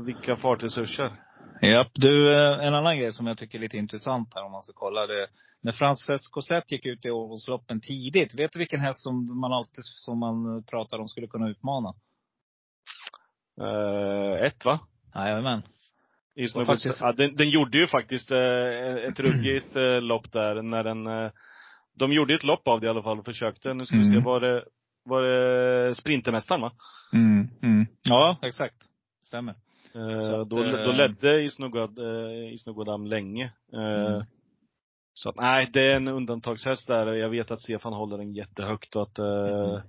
[0.05, 1.21] vilka fartresurser.
[1.61, 1.91] Japp.
[1.93, 5.07] Du, en annan grej som jag tycker är lite intressant här om man ska kolla
[5.07, 5.27] det.
[5.61, 8.39] När Frances Cosette gick ut i Århusloppen tidigt.
[8.39, 11.93] Vet du vilken häst som man alltid, som man pratar om skulle kunna utmana?
[13.61, 14.79] Eh, ett va?
[15.15, 15.61] Jajamän.
[16.65, 21.07] Faktiskt- ja, den, den gjorde ju faktiskt eh, ett ruggigt eh, lopp där när den
[21.07, 21.31] eh,
[21.97, 23.73] De gjorde ett lopp av det i alla fall och försökte.
[23.73, 24.13] Nu ska vi Mm.
[24.13, 24.63] se, var det,
[25.05, 26.71] var det Sprintermästaren va?
[27.13, 27.85] Mm, mm.
[28.09, 28.75] Ja, exakt.
[29.23, 29.55] Stämmer.
[29.95, 33.51] Eh, Så att, då, eh, då ledde Isnogod, eh, Isnogodam länge.
[33.73, 34.23] Eh, Mm.
[35.13, 37.13] Så att, nej, det är en undantagshäst där.
[37.13, 39.81] Jag vet att Stefan håller den jättehögt och att eh, Mm.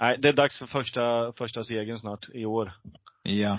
[0.00, 2.72] Nej, det är dags för första, första segern snart i år.
[3.22, 3.58] Ja.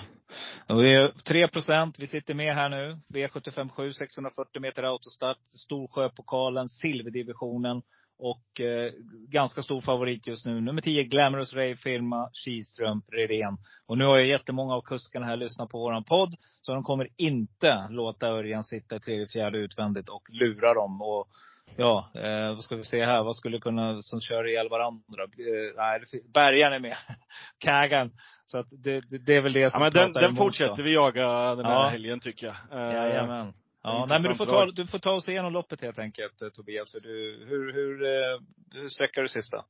[0.68, 1.98] Och det är 3 procent.
[1.98, 2.98] Vi sitter med här nu.
[3.14, 5.38] V757, 640 meter autostart.
[5.48, 7.82] Storsjöpokalen, silverdivisionen.
[8.18, 8.92] Och eh,
[9.28, 10.60] ganska stor favorit just nu.
[10.60, 13.56] Nummer 10, Glamorous Ray, firma Kihlström, Redén.
[13.86, 16.34] Och nu har ju jättemånga av kuskarna här lyssnat på våran podd.
[16.62, 21.02] Så de kommer inte låta Örjan sitta i tredje, fjärde utvändigt och lura dem.
[21.02, 21.28] Och
[21.76, 23.22] ja, eh, vad ska vi säga här?
[23.22, 25.22] Vad skulle kunna, som kör ihjäl varandra?
[25.22, 26.00] Eh, nej,
[26.34, 26.96] Bergaren är med.
[27.58, 28.10] Kagan.
[28.46, 30.82] Så att det, det, det är väl det Ja, som men den, den fortsätter då.
[30.82, 31.88] vi jaga den här Ja.
[31.88, 32.56] helgen tycker jag.
[32.88, 33.52] Eh, Jajamän.
[33.82, 36.48] Ja, nej, men du får, ta, du får ta oss igenom loppet helt enkelt eh,
[36.48, 36.90] Tobias.
[36.92, 38.40] Så Du, hur, hur, eh,
[38.74, 39.64] hur sträckar du sista?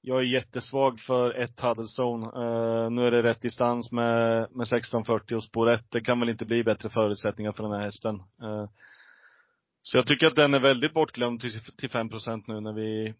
[0.00, 2.26] Jag är jättesvag för ett Huddlestone.
[2.26, 5.84] Eh, nu är det rätt distans med, med 1640 och spår 1.
[5.88, 8.14] Det kan väl inte bli bättre förutsättningar för den här hästen.
[8.42, 8.64] Eh,
[9.90, 12.08] så jag tycker att den är väldigt bortglömd till, till 5
[12.46, 13.14] nu när vi,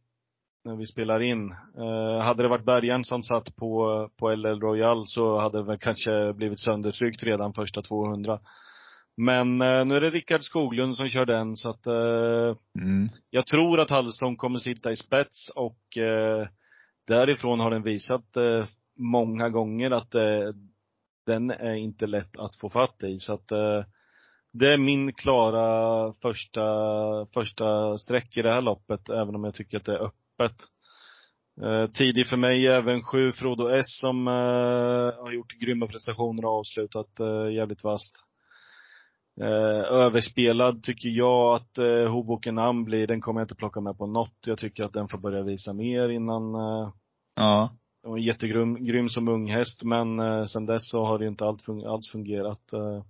[0.64, 1.54] när vi spelar in.
[1.78, 5.78] Eh, hade det varit Bergen som satt på, på LL Royal så hade det väl
[5.78, 8.40] kanske blivit söndertryckt redan första 200.
[9.16, 13.08] Men eh, nu är det Rickard Skoglund som kör den så att eh, Mm.
[13.30, 16.48] jag tror att Huddlestone kommer sitta i spets och eh,
[17.06, 18.66] därifrån har den visat eh,
[18.96, 20.52] många gånger att eh,
[21.26, 23.18] den är inte lätt att få fatt i.
[23.18, 23.84] Så att eh,
[24.58, 26.62] det är min klara första,
[27.34, 30.56] första streck i det här loppet, även om jag tycker att det är öppet.
[31.62, 34.32] Eh, tidig för mig även sju Frodo S som eh,
[35.24, 38.24] har gjort grymma prestationer och avslutat eh, jävligt vasst.
[39.40, 43.06] Eh, överspelad tycker jag att eh, Hoboken Am blir.
[43.06, 44.34] Den kommer jag inte plocka med på något.
[44.46, 46.90] Jag tycker att den får börja visa mer innan eh,
[47.36, 47.70] Ja.
[48.02, 51.44] den var jättegrym grym som ung häst, men eh, sen dess så har det inte
[51.44, 52.72] allt fun- alls fungerat.
[52.72, 53.02] Eh.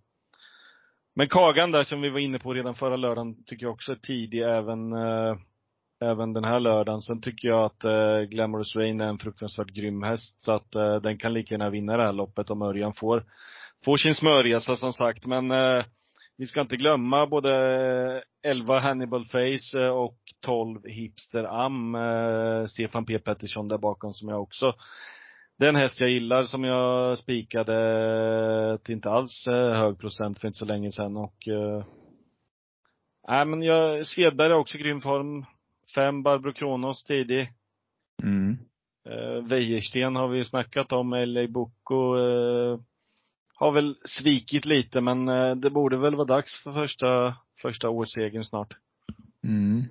[1.19, 3.97] Men Kagan där som vi var inne på redan förra lördagen tycker jag också är
[3.97, 5.37] tidig även, eh,
[6.01, 7.03] även den här lördagen.
[7.03, 10.97] Sen tycker jag att eh, Glamorous Rain är en fruktansvärt grym häst så att eh,
[10.97, 13.25] den kan lika gärna vinna det här loppet om Örjan får,
[13.85, 15.27] får sin smörresa som sagt.
[15.27, 15.85] Men eh,
[16.37, 17.53] vi ska inte glömma både
[18.43, 24.29] 11 Hannibal Face eh, och 12 Hipster Am, eh, Stefan P Pettersson där bakom som
[24.29, 24.75] jag också
[25.59, 30.39] det är en häst jag gillar som jag spikade till inte alls eh, hög procent
[30.39, 31.85] för inte så länge sedan och eh,
[33.29, 35.45] Nej men jag, Svedberg har också grym form.
[35.95, 37.53] Fem Barbro Kronos tidig.
[38.23, 38.59] Mm.
[39.09, 42.81] Eh, Wäjersten har vi snackat om, LA Boko eh,
[43.55, 48.45] har väl svikit lite men eh, det borde väl vara dags för första, första årssegern
[48.45, 48.75] snart.
[49.45, 49.85] Mm.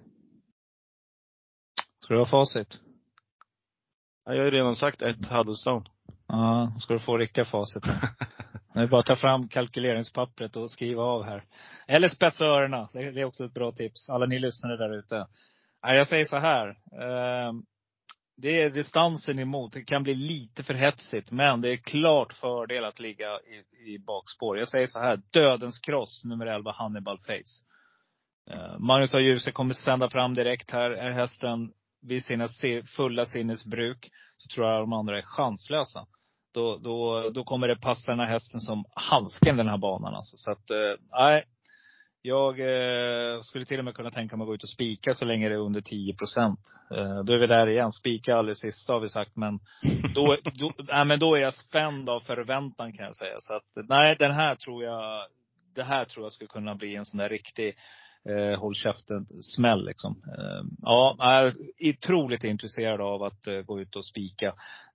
[2.04, 2.80] Ska du ha facit?
[4.28, 5.86] Ja, jag har ju redan sagt ett Huddlestone.
[6.28, 7.84] Ja, då ska du få riktiga facit.
[8.74, 11.44] Det är bara att ta fram kalkyleringspappret och skriva av här.
[11.88, 12.88] Eller spetsa öronen.
[12.94, 14.10] Det det är också ett bra tips.
[14.10, 15.28] Alla ni lyssnare där ute.
[15.82, 16.68] Jag säger så här.
[16.70, 17.54] Eh,
[18.38, 19.74] Det är distansen emot.
[19.74, 21.32] Det kan bli lite för hetsigt.
[21.32, 24.60] Men det är klart fördel att ligga i, i bakspår.
[24.60, 25.22] Jag säger så här.
[25.32, 27.64] Dödens kross, nummer 11, Hannibal Face.
[28.52, 29.20] Eh, Magnus A.
[29.20, 30.92] Djuse kommer sända fram direkt här.
[30.92, 31.72] Är hästen
[32.02, 32.48] vid sina
[32.96, 36.06] fulla sinnesbruk, så tror jag de andra är chanslösa.
[36.54, 40.38] Då, då, då kommer det passa den här hästen som handsken den här banan alltså.
[40.38, 41.44] Så att, eh, nej.
[42.22, 45.26] Jag eh, skulle till och med kunna tänka mig att gå ut och spika så
[45.26, 46.60] länge det är under 10 procent.
[46.92, 47.92] Eh, då är vi där igen.
[47.92, 49.36] Spika alldeles sista har vi sagt.
[49.36, 49.60] Men
[50.16, 53.36] då, då, nej, men då är jag spänd av förväntan kan jag säga.
[53.40, 55.28] Så att, nej, den här tror jag,
[55.76, 57.76] det här tror jag skulle kunna bli en sån där riktig
[58.30, 60.24] eh, håll käften-smäll liksom.
[60.38, 61.54] Eh, ja, jag är
[61.90, 64.54] otroligt intresserad av att eh, gå ut och spika.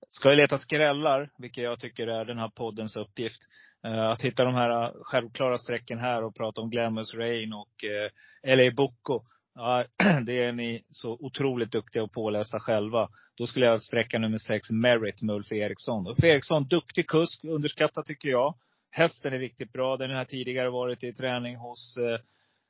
[0.09, 3.41] Ska jag leta skrällar, vilket jag tycker är den här poddens uppgift.
[3.85, 7.83] Eh, att hitta de här eh, självklara strecken här och prata om Glamours Rain och
[7.83, 9.21] eh, LA Bocco.
[9.55, 9.85] Ja,
[10.25, 13.09] det är ni så otroligt duktiga och pålästa själva.
[13.37, 16.07] Då skulle jag sträcka nummer sex, Merit med Ulf Eriksson.
[16.07, 18.55] Ulf Eriksson, duktig kusk, underskattad tycker jag.
[18.91, 19.97] Hästen är riktigt bra.
[19.97, 22.19] Den har tidigare varit i träning hos eh,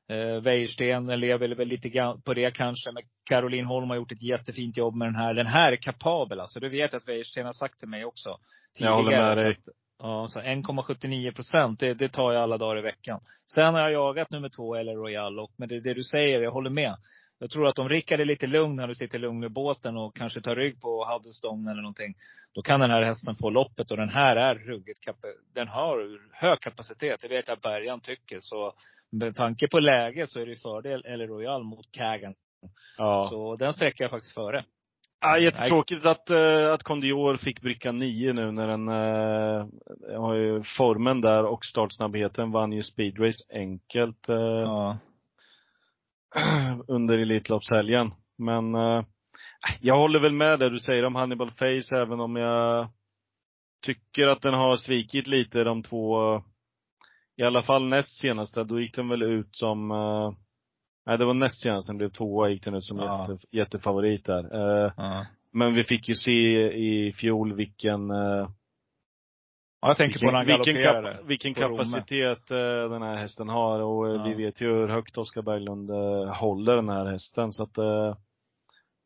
[0.10, 2.91] eh, Wäjersten lever väl lite grann på det kanske.
[2.91, 5.34] Men Caroline Holm har gjort ett jättefint jobb med den här.
[5.34, 6.60] Den här är kapabel alltså.
[6.60, 8.38] Det vet jag att Wäjersten har sagt till mig också.
[8.78, 8.91] Tidigare.
[8.91, 9.58] Jag håller med dig.
[9.99, 13.20] Ja, så 1,79 procent, det, det, tar jag alla dagar i veckan.
[13.56, 15.39] Sen har jag jagat nummer två, eller Royal.
[15.39, 16.95] Och med det, det, du säger, jag håller med.
[17.39, 20.16] Jag tror att om Rickard är lite lugn när du sitter lugn i båten och
[20.16, 22.16] kanske tar rygg på Huddlestone eller någonting.
[22.54, 25.08] Då kan den här hästen få loppet och den här är ruggigt
[25.54, 27.20] Den har hög kapacitet.
[27.22, 28.39] Det vet jag Bergan tycker.
[28.39, 28.74] Så
[29.14, 32.34] med tanke på läget så är det fördel eller Royal mot Kagan.
[32.97, 33.28] Ja.
[33.30, 34.66] Så den sträcker jag faktiskt före.
[35.22, 40.64] Ja, jättetråkigt att, uh, att Condior fick bricka 9 nu när den uh, har ju
[40.78, 44.30] formen där och startsnabbheten vann ju speedrace enkelt.
[44.30, 44.97] Uh, ja.
[46.88, 48.14] under Elitloppshelgen.
[48.38, 48.74] Men
[49.82, 52.89] jag håller väl med det du säger om Hannibal Face, även om jag
[53.86, 56.41] tycker att den har svikit lite de två,
[57.38, 60.34] i alla fall näst senaste, då gick den väl ut som uh,
[61.05, 63.27] Nej, det var näst senast den blev tvåa, gick den ut som ja.
[63.29, 64.55] jätte, jättefavorit där.
[64.55, 65.25] Uh, ja.
[65.51, 66.31] Men vi fick ju se
[66.73, 68.49] i fjol vilken uh,
[69.81, 73.49] Ja, jag tänker vilken, på när han vilken, kap, vilken kapacitet uh, den här hästen
[73.49, 74.23] har och ja.
[74.23, 75.89] vi vet ju hur högt Oskar Berglund
[76.29, 77.77] håller den här hästen så att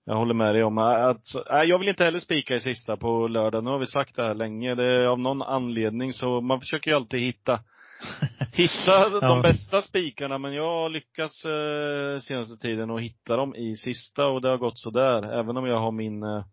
[0.05, 3.27] jag håller med dig om att, nej, jag vill inte heller spika i sista på
[3.27, 3.63] lördag.
[3.63, 4.75] Nu har vi sagt det här länge.
[4.75, 7.59] Det är av någon anledning så, man försöker ju alltid hitta
[8.53, 9.41] hitta de ja.
[9.41, 14.41] bästa spikarna, men jag har lyckats eh, senaste tiden att hitta dem i sista och
[14.41, 15.23] det har gått sådär.
[15.39, 16.45] Även om jag har min, eh,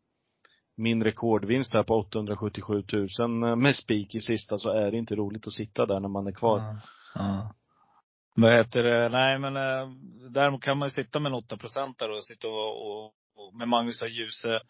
[0.76, 2.84] min rekordvinst här på 877
[3.18, 6.08] 000 eh, med spik i sista så är det inte roligt att sitta där när
[6.08, 6.58] man är kvar.
[6.58, 6.80] Ja.
[7.14, 7.54] ja.
[8.36, 9.88] Vad heter det, nej men eh,
[10.30, 11.56] däremot kan man ju sitta med en 8
[11.98, 13.04] där och sitta och, och,
[13.36, 14.60] och med Magnus och Ljuse,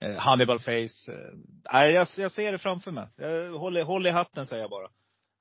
[0.00, 1.12] eh, Hannibal Face.
[1.12, 1.34] Eh,
[1.72, 3.08] nej, jag, jag ser det framför mig.
[3.16, 4.88] Jag håller, håll i hatten säger jag bara.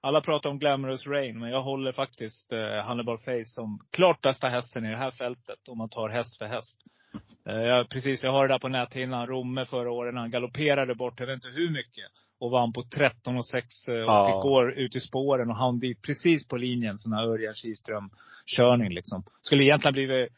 [0.02, 4.48] Alla pratar om Glamorous Rain, men jag håller faktiskt eh, Hannibal Face som klart bästa
[4.48, 5.70] hästen i det här fältet.
[5.70, 6.78] Om man tar häst för häst.
[7.50, 9.28] Eh, jag, precis, jag har det där på näthinnan.
[9.28, 12.06] Romme förra året han galopperade bort, jag vet inte hur mycket.
[12.40, 14.26] Och vann på 13 och 6 eh, och ja.
[14.26, 16.98] fick gå ut i spåren och han dit precis på linjen.
[16.98, 18.10] Sån här Örjan Kihlström
[18.58, 19.24] körning liksom.
[19.42, 20.30] Skulle egentligen blivit,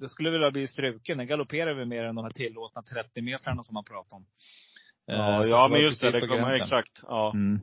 [0.00, 1.18] det skulle väl ha blivit struken.
[1.18, 4.24] Den galopperar väl mer än de här tillåtna 30 metrarna som man pratar om.
[5.06, 7.02] Ja, eh, ja men just det, det kommer exakt.
[7.02, 7.32] Ja.
[7.34, 7.60] Mm.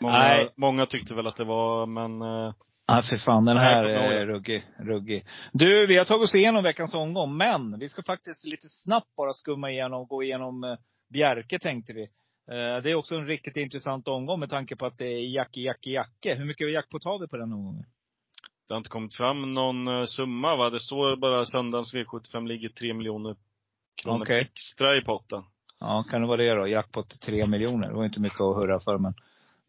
[0.00, 0.48] Många, Nej.
[0.56, 2.54] många tyckte väl att det var, men eh,
[2.86, 3.44] Ja, för fan.
[3.44, 5.26] Den här är ruggig, ruggig.
[5.52, 9.32] Du, vi har tagit oss igenom veckans omgång, men vi ska faktiskt lite snabbt bara
[9.32, 10.76] skumma igenom, och gå igenom eh,
[11.12, 12.02] Bjerke tänkte vi.
[12.50, 15.60] Eh, det är också en riktigt intressant omgång med tanke på att det är Jacke,
[15.60, 16.34] Jacke, Jacke.
[16.34, 17.84] Hur mycket jackpot har vi på den omgången?
[18.68, 20.70] Det har inte kommit fram någon summa va?
[20.70, 23.36] Det står bara söndagens V75 ligger 3 miljoner
[24.02, 24.40] kronor okay.
[24.40, 25.42] extra i potten.
[25.80, 26.68] Ja, kan det vara det då?
[26.68, 27.88] Jackpot 3 miljoner.
[27.88, 29.14] Det var inte mycket att hurra för men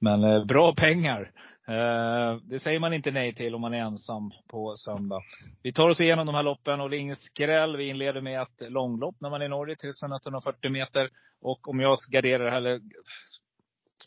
[0.03, 1.31] men eh, bra pengar.
[1.67, 5.21] Eh, det säger man inte nej till om man är ensam på söndag.
[5.63, 7.77] Vi tar oss igenom de här loppen och det är ingen skräll.
[7.77, 9.91] Vi inleder med ett långlopp när man är i Norge till
[10.25, 11.09] 140 meter.
[11.41, 12.79] Och om jag garderar här, eller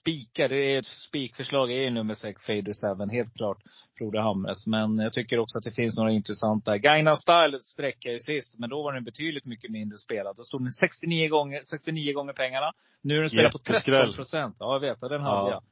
[0.01, 3.59] spikar, det är ett spikförslag, är nummer 6, Fader 7, helt klart.
[3.99, 4.67] Frode Hamres.
[4.67, 6.79] Men jag tycker också att det finns några intressanta.
[6.79, 10.37] Gaina Style sträckade ju sist, men då var den betydligt mycket mindre spelad.
[10.37, 12.73] Då stod den 69 gånger, 69 gånger pengarna.
[13.03, 14.57] Nu är den spelad på 13 procent.
[14.59, 15.01] Ja, jag vet.
[15.01, 15.51] Den hade ja.
[15.51, 15.63] jag.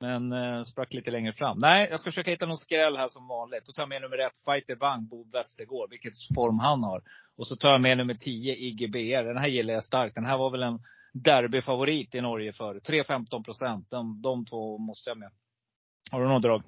[0.00, 1.58] Men eh, sprack lite längre fram.
[1.60, 3.66] Nej, jag ska försöka hitta någon skräll här som vanligt.
[3.66, 5.90] Då tar jag med nummer ett, Fighter Wang, Bo Westergård.
[5.90, 7.02] Vilket form han har.
[7.36, 9.24] Och så tar jag med nummer 10, IGBR.
[9.24, 10.14] Den här gillar jag starkt.
[10.14, 10.78] Den här var väl en
[11.12, 13.90] derbyfavorit i Norge för 3-15 procent.
[13.90, 15.30] De, de två måste jag med.
[16.10, 16.62] Har du något drag?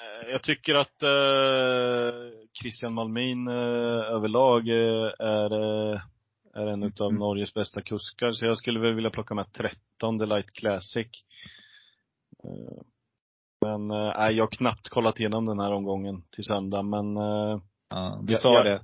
[0.00, 2.12] Eh, jag tycker att eh,
[2.62, 3.54] Christian Malmin eh,
[4.14, 5.52] överlag eh, är
[5.92, 6.00] eh,
[6.54, 7.18] är en utav mm.
[7.18, 8.32] Norges bästa kuskar.
[8.32, 11.06] Så jag skulle väl vilja plocka med 13 The Light Classic.
[12.44, 12.82] Eh,
[13.66, 17.16] men nej, jag har knappt kollat igenom den här omgången till söndag, men
[17.90, 18.82] Ja, du sa jag, det.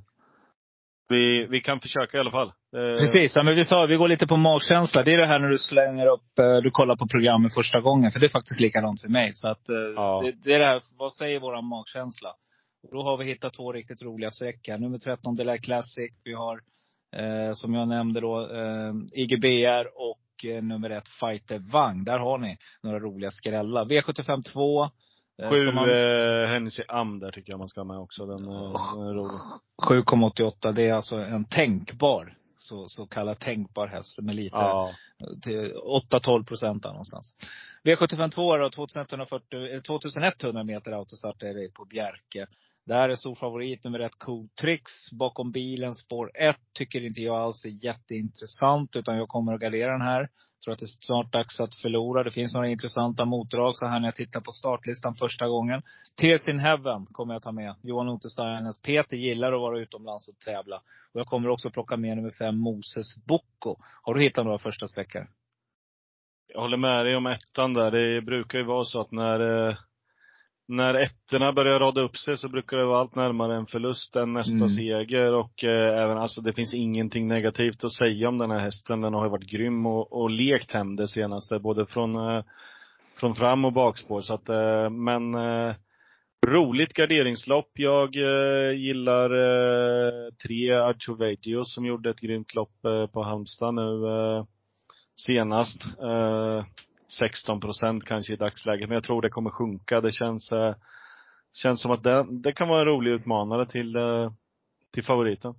[1.08, 2.52] Vi, vi kan försöka i alla fall.
[2.72, 5.02] Precis, ja, men vi sa, vi går lite på magkänsla.
[5.02, 8.10] Det är det här när du slänger upp, du kollar på programmet första gången.
[8.10, 9.32] För det är faktiskt likadant för mig.
[9.32, 9.62] Så att,
[9.96, 10.22] Ja.
[10.24, 12.34] det, det är det här, vad säger våran magkänsla?
[12.82, 14.78] Och då har vi hittat två riktigt roliga streck här.
[14.78, 16.12] Nummer 13, Delay Classic.
[16.24, 16.60] Vi har,
[17.16, 22.04] eh, som jag nämnde då, eh, IGBR och eh, nummer ett, Fighter Vagn.
[22.04, 23.84] Där har ni några roliga skrällar.
[23.84, 24.84] V75 2.
[25.42, 28.26] eh, Sju man- eh, Hennessy Am där tycker jag man ska ha med också.
[28.26, 29.40] Den, eh, den är rolig.
[29.88, 30.72] 7,88.
[30.72, 34.90] Det är alltså en tänkbar, så, så kallad tänkbar häst med lite Ja.
[35.42, 37.34] till 8-12 procent där någonstans.
[37.84, 42.46] V75 2 då, 2140, eh, 2100 meter autostart är det på Bjerke.
[42.86, 45.10] Där är stor favorit nummer ett Cool Tricks.
[45.12, 48.96] Bakom bilen spår 1 tycker inte jag alls är jätteintressant.
[48.96, 50.28] Utan jag kommer att gardera den här.
[50.64, 52.22] Tror att det är snart dags att förlora.
[52.22, 55.82] Det finns några intressanta motdrag så här när jag tittar på startlistan första gången.
[56.20, 57.74] Tears in Heaven kommer jag ta med.
[57.82, 58.78] Johan Untersteiners.
[58.78, 60.76] Peter gillar att vara utomlands och tävla.
[61.12, 63.76] Och jag kommer också plocka med nummer fem Moses Bocco.
[64.02, 65.26] Har du hittat några första sträckor?
[66.48, 67.90] Jag håller med dig om ettan där.
[67.90, 69.76] Det brukar ju vara så att när, eh,
[70.68, 74.32] när ettorna börjar rada upp sig så brukar det vara allt närmare en förlust än
[74.32, 74.68] nästa Mm.
[74.68, 75.34] seger.
[75.34, 79.00] Och eh, även, alltså det finns ingenting negativt att säga om den här hästen.
[79.00, 81.58] Den har ju varit grym och, och lekt hem det senaste.
[81.58, 82.44] Både från, eh,
[83.20, 84.20] från fram och bakspår.
[84.20, 85.74] Så att, eh, men eh,
[86.46, 87.70] roligt garderingslopp.
[87.74, 90.12] Jag eh, gillar eh,
[90.46, 94.00] tre Archovetios som gjorde ett grymt lopp på Halmstad nu.
[95.26, 95.82] Senast.
[97.08, 98.88] 16 procent kanske i dagsläget.
[98.88, 100.00] Men jag tror det kommer sjunka.
[100.00, 100.74] Det känns, eh,
[101.52, 104.32] känns som att det, det kan vara en rolig utmanare till, eh,
[104.92, 105.54] till favoriten.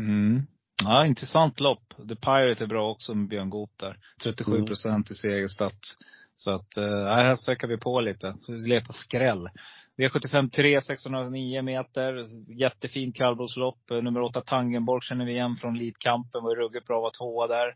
[0.00, 0.46] Mm.
[0.84, 1.94] Ja, intressant lopp.
[2.08, 3.96] The Pirate är bra också med Björn Goop där.
[4.22, 5.80] 37 procent i segerstart.
[6.34, 8.36] Så att, eh, nej, här sträcker vi på lite.
[8.48, 9.48] Vi letar skräll.
[9.96, 12.26] V75 3, 609 meter.
[12.60, 13.90] Jättefint kallblodslopp.
[13.90, 16.42] Eh, nummer 8 Tangenborg känner vi igen från Lidkampen.
[16.42, 17.74] Var ruggigt bra, var tvåa där.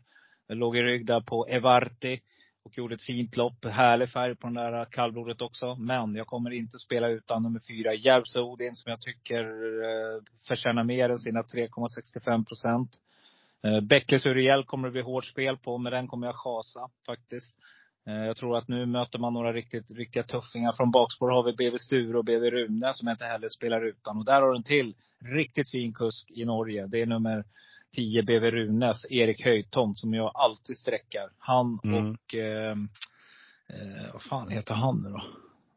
[0.49, 2.19] Låg i rygg där på Evarti.
[2.65, 3.65] Och gjorde ett fint lopp.
[3.65, 5.75] Härlig färg på den där kallblodet också.
[5.75, 9.43] Men jag kommer inte spela utan nummer fyra, Järvsö Odin, som jag tycker
[9.83, 12.89] eh, förtjänar mer än sina 3,65 procent.
[13.63, 17.59] Eh, Bäckles Uriel kommer det bli hårt spel på, men den kommer jag chasa faktiskt.
[18.07, 20.73] Eh, jag tror att nu möter man några riktigt, riktiga tuffingar.
[20.73, 24.17] Från bakspår har vi BV Sture och BV Rune som jag inte heller spelar utan.
[24.17, 24.95] Och där har du en till
[25.35, 26.87] riktigt fin kusk i Norge.
[26.87, 27.43] Det är nummer
[27.95, 31.29] 10 BV Runes, Erik Höjtomt, som jag alltid sträckar.
[31.37, 32.11] Han Mm.
[32.11, 32.71] och, eh,
[33.69, 35.23] eh, vad fan heter han nu då?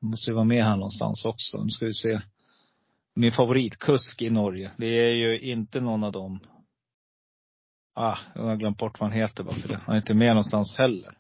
[0.00, 1.62] Måste ju vara med här någonstans också.
[1.62, 2.20] Nu ska vi se.
[3.14, 4.70] Min favoritkusk i Norge.
[4.76, 6.40] Det är ju inte någon av dem.
[7.94, 9.80] Ah, jag har glömt bort vad han heter bara för det.
[9.86, 11.18] Han är inte med någonstans heller.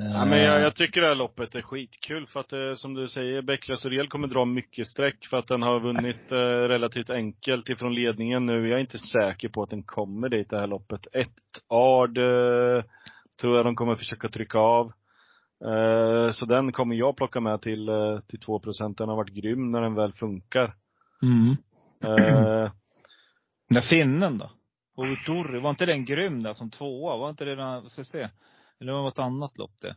[0.00, 3.08] Ja, men jag, jag tycker det här loppet är skitkul för att eh, som du
[3.08, 7.68] säger, Bäckles Uriel kommer dra mycket streck för att den har vunnit eh, relativt enkelt
[7.68, 8.68] ifrån ledningen nu.
[8.68, 11.06] Jag är inte säker på att den kommer dit det här loppet.
[11.12, 11.28] Ett
[11.68, 12.84] Ard eh,
[13.40, 14.92] tror jag de kommer försöka trycka av.
[15.64, 17.88] Eh, så den kommer jag plocka med till,
[18.28, 20.74] till 2 Den har varit grym när den väl funkar.
[21.22, 21.56] Mm.
[23.68, 24.50] Den där finnen då?
[24.96, 27.16] Outori, var inte den grym där som tvåa?
[27.16, 28.28] Var inte det den, ska se?
[28.80, 29.96] Eller var det ett annat lopp det?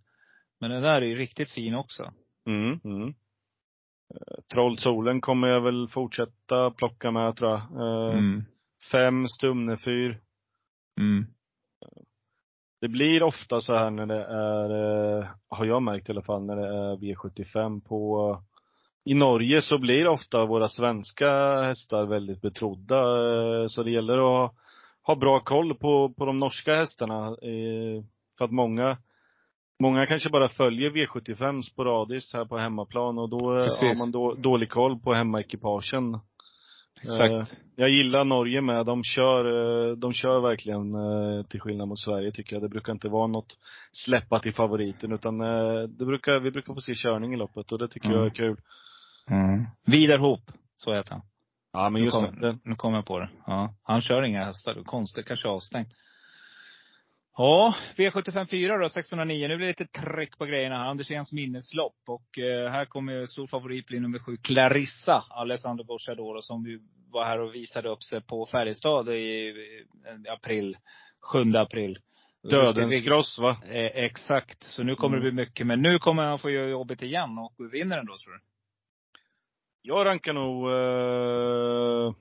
[0.60, 2.14] Men den där är ju riktigt fin också.
[2.46, 3.08] mm, mm.
[4.16, 7.60] Eh, Trollsolen kommer jag väl fortsätta plocka med tror jag.
[7.60, 8.44] Eh, Mm.
[8.92, 10.22] Fem Stumnefyr.
[11.00, 11.26] Mm.
[12.82, 14.70] Det blir ofta så här när det är,
[15.20, 18.42] eh, har jag märkt i alla fall, när det är V75 på
[19.06, 22.96] i Norge så blir ofta våra svenska hästar väldigt betrodda.
[23.62, 24.54] eh, Så det gäller att
[25.04, 27.28] ha bra koll på, på de norska hästarna.
[27.28, 28.04] eh,
[28.38, 28.98] För att många,
[29.80, 33.82] många kanske bara följer V75 sporadiskt här på hemmaplan och då eh, Precis.
[33.82, 36.20] har man då, dålig koll på hemmaekipagen.
[37.02, 37.58] Exakt.
[37.76, 38.86] Jag gillar Norge med.
[38.86, 39.46] De kör,
[39.90, 42.64] eh, de kör verkligen eh, till skillnad mot Sverige tycker jag.
[42.64, 43.58] Det brukar inte vara något
[43.92, 47.80] släppa till favoriten utan eh, det brukar, vi brukar få se körning i loppet och
[47.80, 48.18] det tycker Mm.
[48.18, 48.58] jag är kul.
[49.30, 49.66] Mm.
[49.86, 50.42] Vidar Hoop,
[50.76, 51.22] så heter han.
[51.74, 52.58] Ja men Nu just kom, det.
[52.64, 53.30] nu kom jag på det.
[53.46, 53.74] Ja.
[53.84, 54.84] Han kör inga hästar.
[54.86, 55.88] Konstigt, kanske avstängt.
[57.40, 59.48] Ja, V75 4 då, 609.
[59.48, 60.86] Nu blir det lite tryck på grejerna här.
[60.86, 61.96] Andersens minneslopp.
[62.08, 66.80] Och eh, här kommer ju stor favorit bli nummer sju, Clarissa Alessandro Bocciadoro, som ju
[67.12, 69.54] var här och visade upp sig på Färjestad i,
[70.30, 70.78] april.
[71.32, 72.00] 7 april.
[72.50, 73.58] Dödens gross va?
[73.70, 74.64] Eh, exakt.
[74.64, 75.68] Så nu kommer det bli mycket.
[75.68, 77.38] Men nu kommer han få göra jobbet igen.
[77.38, 78.40] Och vinner den då, tror du?
[79.82, 82.16] Jag rankar nog eh,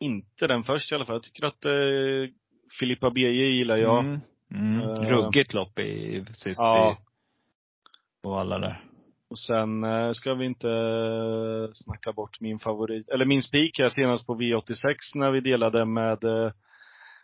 [0.00, 1.16] inte den först i alla fall.
[1.16, 2.34] Jag tycker att eh,
[2.78, 4.04] Filippa BJ gillar jag.
[4.04, 4.20] Mm.
[4.50, 4.80] Mm.
[4.80, 6.92] Eh, Ruggigt lopp i sist Ja.
[6.92, 8.84] i, och alla där.
[9.30, 13.88] Och sen eh, ska vi inte eh, snacka bort min favorit, eller min spik här
[13.88, 16.52] senast på V86 när vi delade med, eh,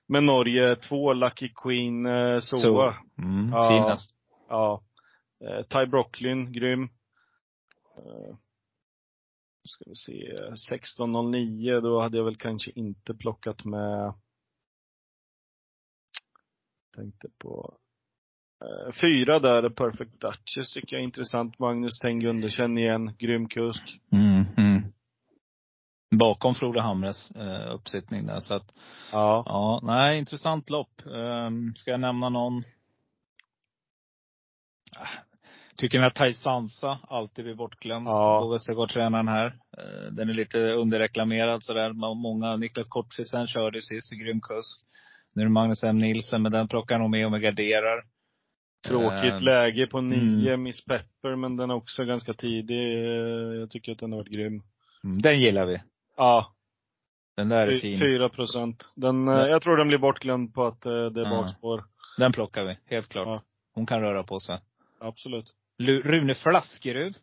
[0.07, 2.97] med Norge, två Lucky Queen eh, Soa.
[3.19, 3.69] Mm, Ja.
[3.69, 4.15] Finast.
[4.49, 4.83] Ja.
[5.45, 6.83] Eh, Ty Brocklin, grym.
[7.97, 8.35] Eh,
[9.65, 10.37] ska vi se,
[10.75, 14.15] 16.09, då hade jag väl kanske inte plockat med
[16.97, 17.75] Tänkte på
[18.65, 21.59] eh, Fyra där, Perfect Duchess tycker jag är intressant.
[21.59, 23.83] Magnus Teng Gundersen igen, grym kusk.
[24.13, 24.83] Mm, mm.
[26.19, 28.41] Bakom Frode Hamres eh, uppsittning där.
[28.41, 28.75] Så att,
[29.13, 29.43] Ja.
[29.47, 31.03] ja, nej, intressant lopp.
[31.07, 32.63] Um, ska jag nämna någon?
[34.99, 35.07] Ah,
[35.77, 38.07] Tycker den här Taisansa alltid blir bortglömd.
[38.09, 38.41] Ja.
[38.43, 39.47] Bo Westergaard-tränaren här.
[39.79, 41.93] Eh, Den är lite underreklamerad sådär.
[42.15, 44.81] Många, Niklas Kortfisen körde sist, grym kusk.
[45.35, 48.03] Nu är det Magnus M Nilsen, men den plockar jag nog med och med garderar.
[48.89, 50.63] Tråkigt Eh, läge på nio, mm.
[50.63, 52.79] Miss Pepper, men den är också ganska tidig.
[52.79, 54.63] Eh, Jag tycker att den har varit grym.
[55.05, 55.83] Mm, Den gillar vi.
[56.17, 56.55] Ja,
[57.37, 57.99] Den där är fin.
[58.01, 58.93] fyra procent.
[58.97, 59.47] Den, eh, Ja.
[59.49, 61.31] jag tror den blir bortglömd på att eh, det är Ja.
[61.31, 61.85] bakspår.
[62.19, 63.27] Den plockar vi, helt klart.
[63.27, 63.43] Ja.
[63.75, 64.59] Hon kan röra på sig.
[65.01, 65.47] Absolut.
[65.79, 67.17] Lu- Rune Flaskerud.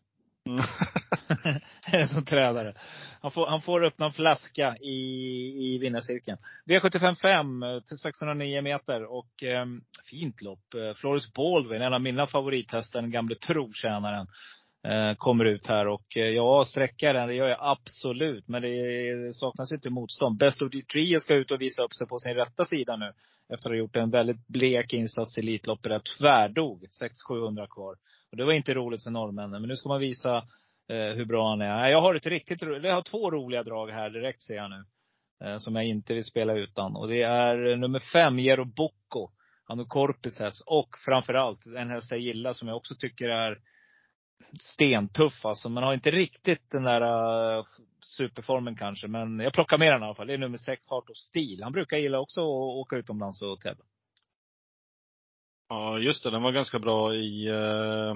[0.50, 2.08] Mm.
[2.08, 2.74] som tränare.
[3.22, 4.96] Han får, han får öppna en flaska i,
[5.58, 6.38] i vinnarcirkeln.
[6.66, 9.66] V75 till 609 meter och eh,
[10.10, 10.74] fint lopp.
[10.74, 14.28] Eh, Floris Baldwin, en av mina favorithästar, den gamle trotjänaren,
[14.90, 15.88] Eh, kommer ut här.
[15.88, 18.48] Och eh, ja, sträcka den, det gör jag absolut.
[18.48, 20.38] Men det saknas ju inte motstånd.
[20.38, 23.14] Best of the Trio ska ut och visa upp sig på sin rätta sida nu.
[23.54, 26.86] Efter att ha gjort en väldigt blek insats i Elitloppet där tvärdog
[27.30, 27.96] 600-700 kvar.
[28.32, 29.62] Och det var inte roligt för norrmännen.
[29.62, 30.38] Men nu ska man visa
[30.90, 31.78] eh, hur bra han är.
[31.78, 32.84] Nej, Jag har ett riktigt roligt...
[32.84, 34.86] jag har två roliga drag här direkt ser jag nu.
[35.44, 36.96] Eh, som jag inte vill spela utan.
[36.96, 39.30] Och det är eh, nummer fem, Jero Bocco.
[39.64, 40.64] Han har Korpis häst.
[40.66, 43.58] Och framförallt en häst jag gillar som jag också tycker är
[44.60, 45.70] stentuff alltså.
[45.70, 47.02] Man har inte riktigt den där
[47.58, 47.64] uh,
[48.02, 49.08] superformen kanske.
[49.08, 50.28] Men jag plockar med den i alla fall.
[50.28, 51.64] Det är nummer sex, Heart of Steel.
[51.64, 53.86] Han brukar gilla också att åka utomlands och tävla.
[55.70, 56.32] Ja, just det.
[56.32, 58.16] Den var ganska bra i, eh,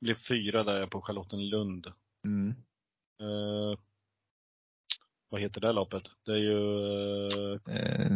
[0.00, 1.86] blev fyra där på Charlottenlund.
[2.24, 2.48] Mm.
[3.20, 3.78] Eh,
[5.30, 6.02] vad heter det loppet?
[6.26, 6.54] Det är ju
[7.68, 8.10] Eh,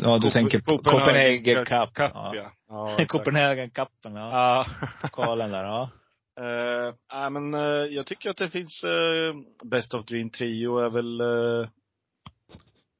[0.00, 1.94] ja, du Copen- tänker på Copenhagen Cup.
[1.94, 2.32] Cup ja.
[2.34, 2.52] ja.
[2.98, 3.04] ja.
[3.08, 4.30] Copenhagen Cupen, ja.
[4.30, 4.66] Ja.
[5.02, 5.90] Pokalen där, ja.
[6.38, 9.34] Eh, nej, men eh, jag tycker att det finns eh,
[9.64, 11.68] Best of Dream Trio är väl eh,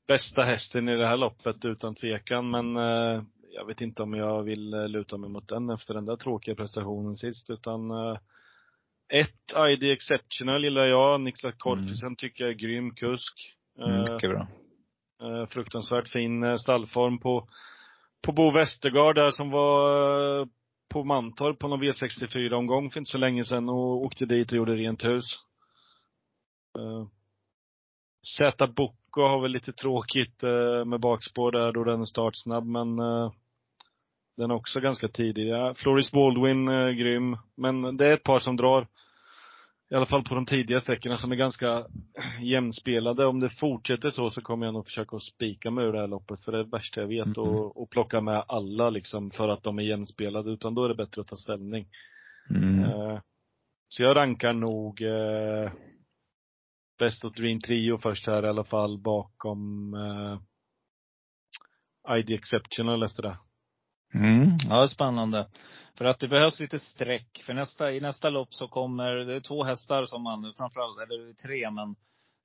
[0.09, 2.51] bästa hästen i det här loppet utan tvekan.
[2.51, 6.17] Men eh, jag vet inte om jag vill luta mig mot den efter den där
[6.17, 7.51] tråkiga prestationen sist.
[7.51, 7.91] Utan
[9.09, 11.21] ett ID Exceptional gillar jag.
[11.21, 13.55] Niklas Kortfisen tycker jag är grym kusk.
[13.79, 14.47] Mm, mycket bra.
[15.51, 17.49] Fruktansvärt fin stallform på,
[18.23, 20.49] på Bo Westergaard där som var
[20.89, 24.75] på Mantorp på någon V64-omgång för inte så länge sedan och åkte dit och gjorde
[24.75, 25.25] rent hus.
[26.79, 27.07] Eh, uh,
[28.37, 32.99] Z Bocco har väl lite tråkigt uh, med bakspår där då den är startsnabb men
[32.99, 33.33] uh,
[34.37, 35.49] den är också ganska tidig.
[35.49, 37.37] Ja, Floris Baldwin, uh, grym.
[37.57, 38.87] Men det är ett par som drar.
[39.91, 41.87] I alla fall på de tidiga sträckorna som är ganska
[42.41, 43.27] jämnspelade.
[43.27, 46.07] Om det fortsätter så, så kommer jag nog försöka att spika mig ur det här
[46.07, 46.41] loppet.
[46.41, 47.37] För det är det värsta jag vet.
[47.37, 47.39] Mm.
[47.39, 50.51] Och, och plocka med alla liksom för att de är jämspelade.
[50.51, 51.89] Utan då är det bättre att ta ställning.
[52.51, 52.85] Mm.
[52.85, 53.21] Eh,
[53.89, 55.73] så jag rankar nog eh,
[56.99, 60.39] Best of Dream Trio först här i alla fall bakom eh,
[62.19, 63.39] ID Exceptional efter det.
[64.15, 64.57] Mm.
[64.69, 65.49] Ja, spännande.
[65.99, 67.43] För att det behövs lite streck.
[67.47, 71.25] För nästa, i nästa lopp så kommer, det är två hästar som man, framförallt, eller
[71.25, 71.97] det är tre men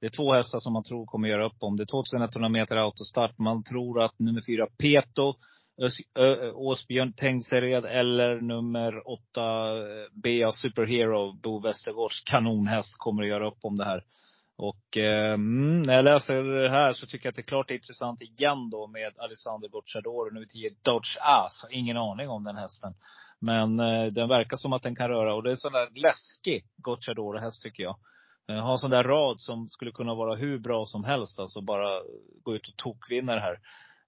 [0.02, 1.78] det är två hästar som man tror kommer göra upp om.
[1.78, 3.40] Det är 2100 meter autostart.
[3.40, 5.34] Man tror att nummer fyra, Peto,
[5.82, 9.70] Ös- Ö- Åsbjörn Tengsered eller nummer åtta,
[10.24, 14.04] Bea Superhero, Bo Westergårds kanonhäst kommer att göra upp om det här.
[14.58, 17.72] Och eh, mm, när jag läser det här så tycker jag att det är klart
[17.72, 21.62] intressant igen då med Alexander Gocciador, nummer 10, Dodge Ass.
[21.64, 22.94] Har ingen aning om den hästen.
[23.44, 25.36] Men eh, den verkar som att den kan röra.
[25.36, 27.96] Och det är sån där läskig Gocciador-häst tycker jag.
[28.50, 31.40] Eh, har en sån där rad som skulle kunna vara hur bra som helst.
[31.40, 32.02] Alltså bara
[32.44, 33.54] gå ut och tokvinna det här.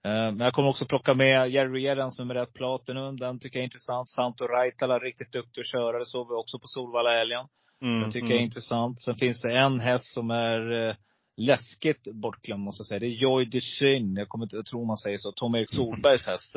[0.05, 3.17] Eh, Men jag kommer också plocka med Jerry Edens nummer ett, Platinum.
[3.17, 4.09] Den tycker jag är intressant.
[4.09, 5.99] Santo Raitala, riktigt duktig att köra.
[5.99, 7.45] Det såg vi också på Solvalla älgen.
[7.81, 9.01] Mm, Den tycker jag är intressant.
[9.01, 10.95] Sen finns det en häst som är eh,
[11.37, 12.99] läskigt bortglömd måste jag säga.
[12.99, 14.15] Det är Joy Desyn.
[14.15, 15.31] Jag kommer inte, jag tror man säger så.
[15.31, 16.55] Tom-Erik Solbergs häst.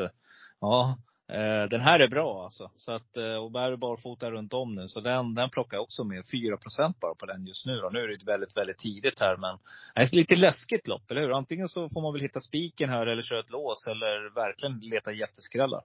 [0.60, 0.96] Ja.
[1.32, 2.70] Eh, den här är bra alltså.
[2.74, 4.88] Så att, eh, och bär barfota runt om nu.
[4.88, 6.24] Så den, den plockar jag också med.
[6.32, 7.88] 4% bara på den just nu då.
[7.92, 9.58] Nu är det väldigt, väldigt tidigt här men.
[9.94, 11.36] Det är ett lite läskigt lopp, eller hur?
[11.36, 13.86] Antingen så får man väl hitta spiken här eller köra ett lås.
[13.86, 15.82] Eller verkligen leta jätteskrällar.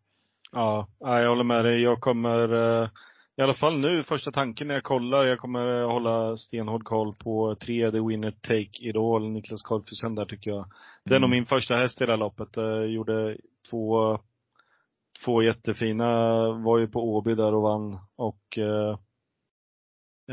[0.52, 1.82] Ja, ja, jag håller med dig.
[1.82, 2.90] Jag kommer eh,
[3.38, 7.56] i alla fall nu, första tanken när jag kollar, jag kommer hålla stenhård koll på
[7.56, 10.66] tre The Winner Take It All, Niklas Karlfeldtsson där tycker jag.
[11.06, 12.50] Det är nog min första häst i det här loppet.
[12.56, 13.38] Jag gjorde
[13.70, 14.20] två,
[15.26, 16.06] två jättefina,
[16.52, 18.98] var ju på Åby där och vann och eh,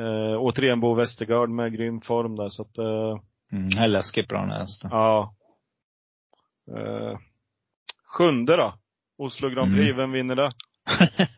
[0.05, 3.21] eh, återigen Bo Westergaard med grym form där så att eh,
[3.53, 4.91] Mm, är läskigt bra den hästen.
[4.93, 5.35] Ja.
[6.77, 7.19] Eh,
[8.17, 8.75] sjunde då?
[9.19, 9.97] Oslo Grand Prix, Mm.
[9.97, 10.51] vem vinner det?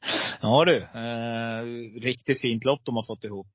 [0.42, 1.62] ja du, eh,
[2.00, 3.46] riktigt fint lopp de har fått ihop.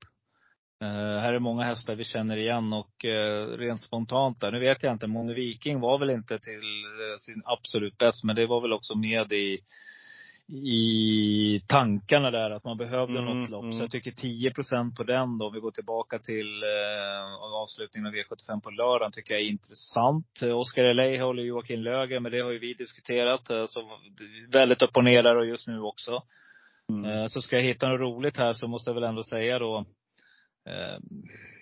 [0.80, 4.82] Eh, här är många hästar vi känner igen och eh, rent spontant där, nu vet
[4.82, 8.60] jag inte, Mone Viking var väl inte till eh, sin absolut bäst, men det var
[8.60, 9.58] väl också med i,
[10.52, 13.62] i tankarna där att man behövde Mm, något lopp.
[13.62, 13.72] mm.
[13.72, 16.62] Så jag tycker 10% på den då, om vi går tillbaka till
[17.62, 20.42] avslutningen av V75 på lördagen, tycker jag är intressant.
[20.54, 23.46] Oskar Eley håller Joakim Löger, men det har ju vi diskuterat.
[23.46, 23.98] Så
[24.52, 26.22] väldigt upp och ner där och just nu också.
[26.88, 27.28] Mm.
[27.28, 29.84] Så ska jag hitta något roligt här så måste jag väl ändå säga då.
[30.68, 30.98] Eh,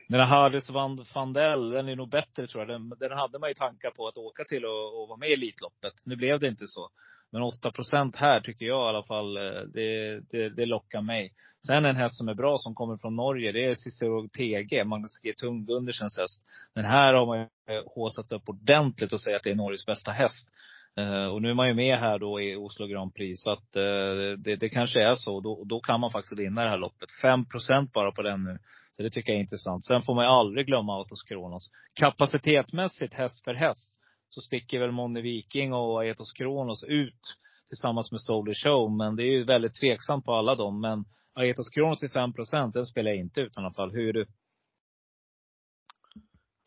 [0.08, 2.68] den här Harris van Fandel, den är nog bättre tror jag.
[2.68, 5.32] Den, den hade man ju tankar på att åka till och, och vara med i
[5.32, 5.94] Elitloppet.
[6.04, 6.90] Nu blev det inte så.
[7.32, 11.32] Men 8 procent här tycker jag i alla fall, eh, det, det, det lockar mig.
[11.66, 15.20] Sen en häst som är bra som kommer från Norge, det är Cicero TG, Magnus
[15.22, 16.42] G Tung-Gundersens häst.
[16.74, 19.86] Den här har man ju eh, håsat upp ordentligt och säger att det är Norges
[19.86, 20.48] bästa häst.
[20.96, 23.42] Eh, och nu är man ju med här då i Oslo Grand Prix.
[23.42, 25.40] Så att eh, det, det kanske är så.
[25.40, 27.08] Då, då kan man faktiskt vinna det här loppet.
[27.24, 28.58] 5% bara på den nu.
[28.92, 29.84] Så det tycker jag är intressant.
[29.84, 31.70] Sen får man ju aldrig glömma Autos Kronos.
[32.00, 37.20] Kapacitetmässigt, häst för häst, så sticker väl Moni Viking och Aetos Kronos ut
[37.68, 38.96] tillsammans med Stolder Show.
[38.96, 40.80] Men det är ju väldigt tveksamt på alla dem.
[40.80, 42.32] Men Aetos Kronos till 5
[42.72, 43.90] den spelar jag inte ut i alla fall.
[43.90, 44.26] Hur är du?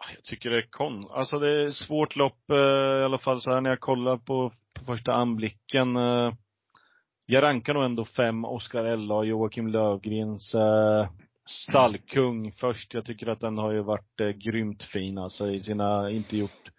[0.10, 1.08] Ah, jag tycker det är kon.
[1.12, 4.52] Alltså det är svårt lopp, eh, i alla fall så här när jag kollar på,
[4.80, 5.96] på första anblicken.
[5.96, 6.34] Eh.
[7.28, 11.10] Jag rankar nog ändå fem Oskar Ella och Joakim Lövgrens eh,
[11.46, 12.94] stallkung först.
[12.94, 16.72] Jag tycker att den har ju varit eh, grymt fin alltså i sina, inte gjort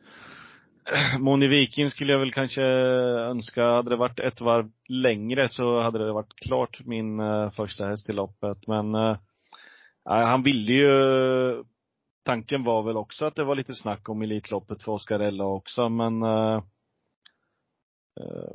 [1.18, 5.98] Moni Viking skulle jag väl kanske önska, hade det varit ett varv längre så hade
[5.98, 7.20] det varit klart min
[7.50, 8.66] första häst i loppet.
[8.66, 9.16] Men eh,
[10.08, 10.90] nej, han ville ju
[12.30, 16.22] tanken var väl också att det var lite snack om Elitloppet för Oscarella också, men
[16.22, 16.62] eh,
[18.20, 18.52] eh,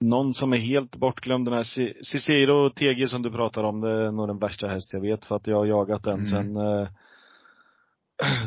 [0.00, 1.62] någon som är helt bortglömd, den här
[2.04, 5.36] Cicero TG som du pratar om, det är nog den värsta häst jag vet för
[5.36, 6.26] att jag har jagat den Mm.
[6.26, 6.88] sen eh,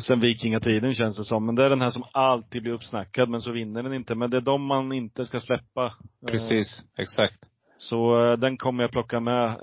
[0.06, 1.46] sen vikingatiden känns det som.
[1.46, 4.14] Men det är den här som alltid blir uppsnackad men så vinner den inte.
[4.14, 5.84] Men det är de man inte ska släppa.
[5.86, 7.38] Eh, Precis, exakt.
[7.76, 9.56] så eh, den kommer jag plocka med.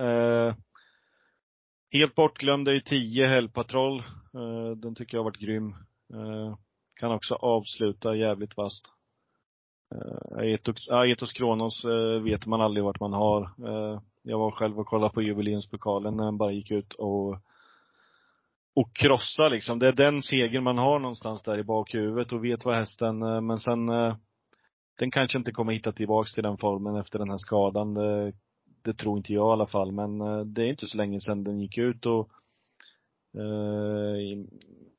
[1.93, 3.99] Helt bortglömd är ju 10 Helgpatroll.
[4.33, 5.75] Eh, den tycker jag har varit grym.
[6.13, 6.57] Eh,
[6.99, 8.85] kan också avsluta jävligt vasst.
[9.95, 11.85] Eh, Aetos, Aetos Kronos
[12.23, 13.49] vet man aldrig vart man har.
[14.21, 17.37] Jag var själv och kollade på jubileumspokalen när den bara gick ut och
[18.75, 19.79] och krossa liksom.
[19.79, 23.59] Det är den segern man har någonstans där i bakhuvudet och vet vad hästen, men
[23.59, 23.87] sen
[24.99, 27.93] den kanske inte kommer hitta tillbaks till den formen efter den här skadan.
[27.93, 28.33] Det,
[28.83, 29.91] det tror inte jag i alla fall.
[29.91, 32.29] Men eh, det är inte så länge sedan den gick ut och
[33.37, 34.47] eh, i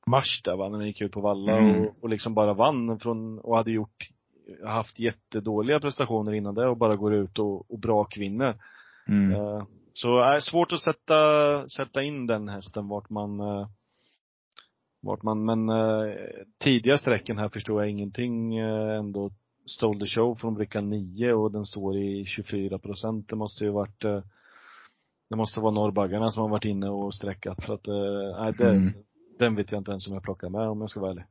[0.07, 1.81] mars där va, när den gick ut på Valla Mm.
[1.81, 4.09] och, och liksom bara vann från, och hade gjort,
[4.65, 8.57] haft jättedåliga prestationer innan det och bara går ut och, och brakvinner.
[9.09, 9.33] Mm.
[9.33, 11.15] Eh, Så är svårt att sätta,
[11.69, 13.69] sätta in den hästen vart man eh,
[15.03, 16.15] vart man, men eh,
[16.59, 19.31] tidiga sträcken här förstår jag ingenting eh, ändå.
[19.67, 23.29] Stole the show från bricka 9 och den står i 24 procent.
[23.29, 24.21] Det måste ju varit eh,
[25.31, 28.71] det måste vara norrbaggarna som har varit inne och sträckat för att, eh, nej det,
[28.71, 28.93] Mm.
[29.39, 31.25] den vet jag inte ens om jag plockar med om jag ska vara ärlig.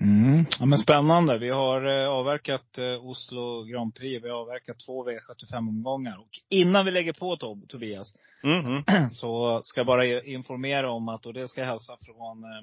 [0.00, 0.44] Mm.
[0.60, 1.38] Ja, men spännande.
[1.38, 4.24] Vi har eh, avverkat eh, Oslo Grand Prix.
[4.24, 6.16] Vi har avverkat två V75-omgångar.
[6.18, 8.84] Och innan vi lägger på Tob- Tobias, Mhm.
[9.10, 12.60] så ska jag bara informera om att, och det ska jag hälsa från eh,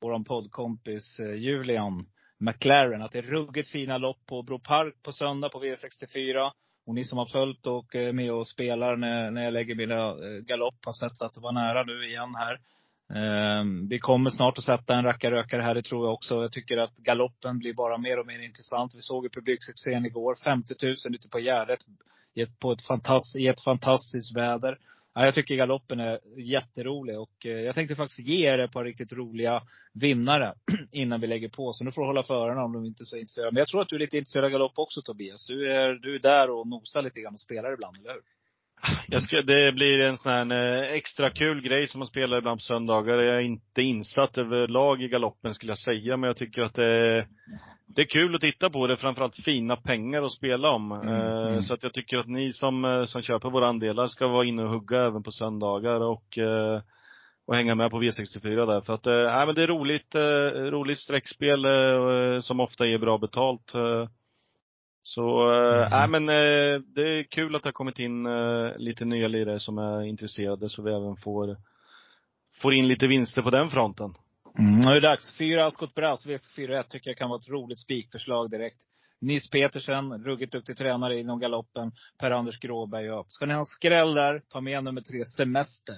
[0.00, 2.04] vår poddkompis eh, Julian
[2.38, 6.50] McLaren, att det är ruggigt fina lopp på Bro Park på söndag på V64.
[6.86, 10.08] Och ni som har följt och är med och spelar när, när jag lägger mina
[10.08, 12.58] eh, galopp har sett att det var nära nu igen här.
[13.14, 16.34] Ehm, vi kommer snart att sätta en rackarrökare här, det tror jag också.
[16.34, 18.94] Jag tycker att galoppen blir bara mer och mer intressant.
[18.94, 20.34] Vi såg ju publiksuccén igår.
[20.44, 21.80] 50 000 ute på Gärdet
[22.34, 24.78] i ett, på ett, fantast, i ett fantastiskt väder.
[25.18, 28.84] Ja, jag tycker galoppen är jätterolig och eh, jag tänkte faktiskt ge er ett par
[28.84, 29.62] riktigt roliga
[29.92, 30.54] vinnare
[30.92, 31.72] innan vi lägger på.
[31.72, 33.54] Så nu får du hålla för öronen om du inte är så intresserad.
[33.54, 35.46] Men jag tror att du är lite intresserad av galopp också Tobias.
[35.46, 38.20] Du är, du är där och nosar lite grann och spelar ibland, eller hur?
[39.08, 42.58] Jag ska, det blir en sån här eh, extra kul grej som man spelar ibland
[42.60, 43.18] på söndagar.
[43.18, 47.26] Jag är inte insatt överlag i galoppen skulle jag säga, men jag tycker att det,
[47.86, 48.86] det är kul att titta på.
[48.86, 50.92] Det är framförallt fina pengar att spela om.
[50.92, 51.62] Mm, Eh, mm.
[51.62, 54.62] Så att jag tycker att ni som, eh, som köper våra andelar ska vara inne
[54.62, 56.38] och hugga även på söndagar och,
[57.46, 58.80] och hänga med på V64 där.
[58.80, 60.14] För att, nej, men det är roligt,
[60.72, 61.64] roligt streckspel
[62.42, 63.72] som ofta ger bra betalt.
[65.14, 65.88] Så, Mm.
[65.90, 69.60] nej men eh, det är kul att det har kommit in eh, lite nya lirare
[69.60, 71.56] som är intresserade så vi även får,
[72.62, 74.14] får in lite vinster på den fronten.
[74.58, 75.38] Mm, nu är det dags.
[75.38, 78.80] Fyra Ascot Brass, V4-1 tycker jag kan vara ett roligt spikförslag direkt.
[79.20, 81.92] Nils Petersen, ruggigt duktig tränare inom galoppen.
[82.18, 83.26] Per-Anders Gråberg upp.
[83.30, 85.96] Ska ni ha en skräll där, ta med nummer tre, Semester.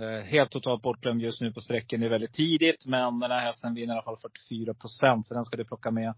[0.00, 2.00] Eh, helt totalt bortglömd just nu på sträckan.
[2.00, 5.26] Det är väldigt tidigt, men den här hästen vinner i alla fall 44 procent.
[5.26, 6.14] Så den ska du plocka med.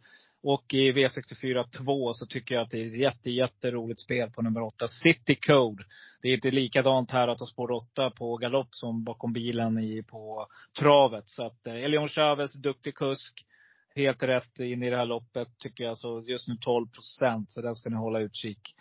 [0.47, 4.43] Och i V64 2 så tycker jag att det är ett jätte, jätteroligt spel på
[4.43, 5.85] nummer 8, City Code.
[6.23, 10.03] Det är inte likadant här att ha spår 8 på galopp som bakom bilen i,
[10.03, 10.47] på
[10.79, 11.29] travet.
[11.29, 13.47] Så att eh, Elion Chavez, duktig kusk.
[13.95, 15.99] Helt rätt in i det här loppet tycker jag.
[15.99, 17.53] Så just nu 12 procent.
[17.53, 18.75] Så den ska ni hålla utkik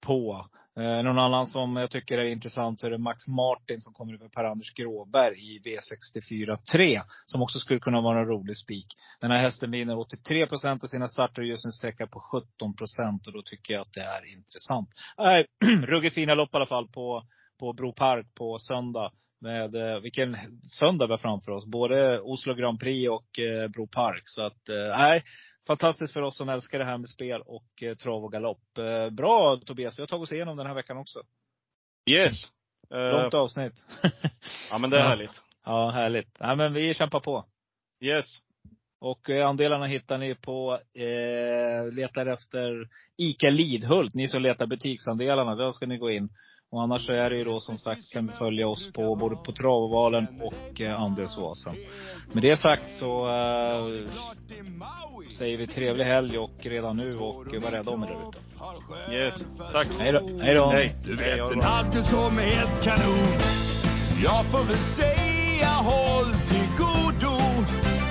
[0.00, 0.46] på.
[0.76, 4.14] Eh, någon annan som jag tycker är intressant så är det Max Martin som kommer
[4.14, 7.02] över Per-Anders Gråberg i V64 3.
[7.26, 8.86] Som också skulle kunna vara en rolig spik.
[9.20, 12.76] Den här hästen vinner 83 procent av sina starter och just nu sträcka på 17
[12.76, 13.26] procent.
[13.26, 14.88] Och då tycker jag att det är intressant.
[15.18, 17.22] Äh, ruggigt fina lopp i alla fall på,
[17.58, 19.12] på Bro Park på söndag.
[19.42, 21.66] Med, eh, vilken söndag vi har framför oss.
[21.66, 24.22] Både Oslo Grand Prix och eh, Bro Park.
[24.24, 25.22] Så att, eh.
[25.70, 28.78] Fantastiskt för oss som älskar det här med spel och eh, trav och galopp.
[28.78, 31.22] Eh, bra Tobias, vi har tagit oss igenom den här veckan också.
[32.10, 32.32] Yes!
[32.94, 33.84] Eh, Långt avsnitt.
[34.70, 35.08] ja men det är Ja.
[35.08, 35.42] härligt.
[35.64, 36.40] ja, härligt.
[36.40, 37.44] Nej men vi kämpar på.
[38.04, 38.24] Yes.
[39.00, 44.14] Och eh, andelarna hittar ni på, eh, letar efter ICA Lidhult.
[44.14, 46.28] Ni som letar butiksandelarna, där ska ni gå in.
[46.72, 49.52] Och annars så är det ju då som sagt kan följa oss på både på
[49.52, 51.74] travvalen och eh, Andelsoasen.
[52.32, 54.10] Med det sagt så eh,
[55.38, 58.38] säger vi trevlig helg och redan nu och var rädda om er där ute.
[59.14, 59.88] Yes, tack.
[59.98, 60.12] Hej
[60.54, 60.70] då.
[60.70, 63.28] Hej Du vet en alltid som är helt kanon.
[64.24, 67.36] Jag får väl säga håll till godo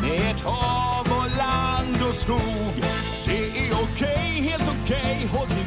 [0.01, 2.84] med ett hav och land och skog.
[3.26, 5.30] Det är okej, okay, helt okej.
[5.34, 5.59] Okay.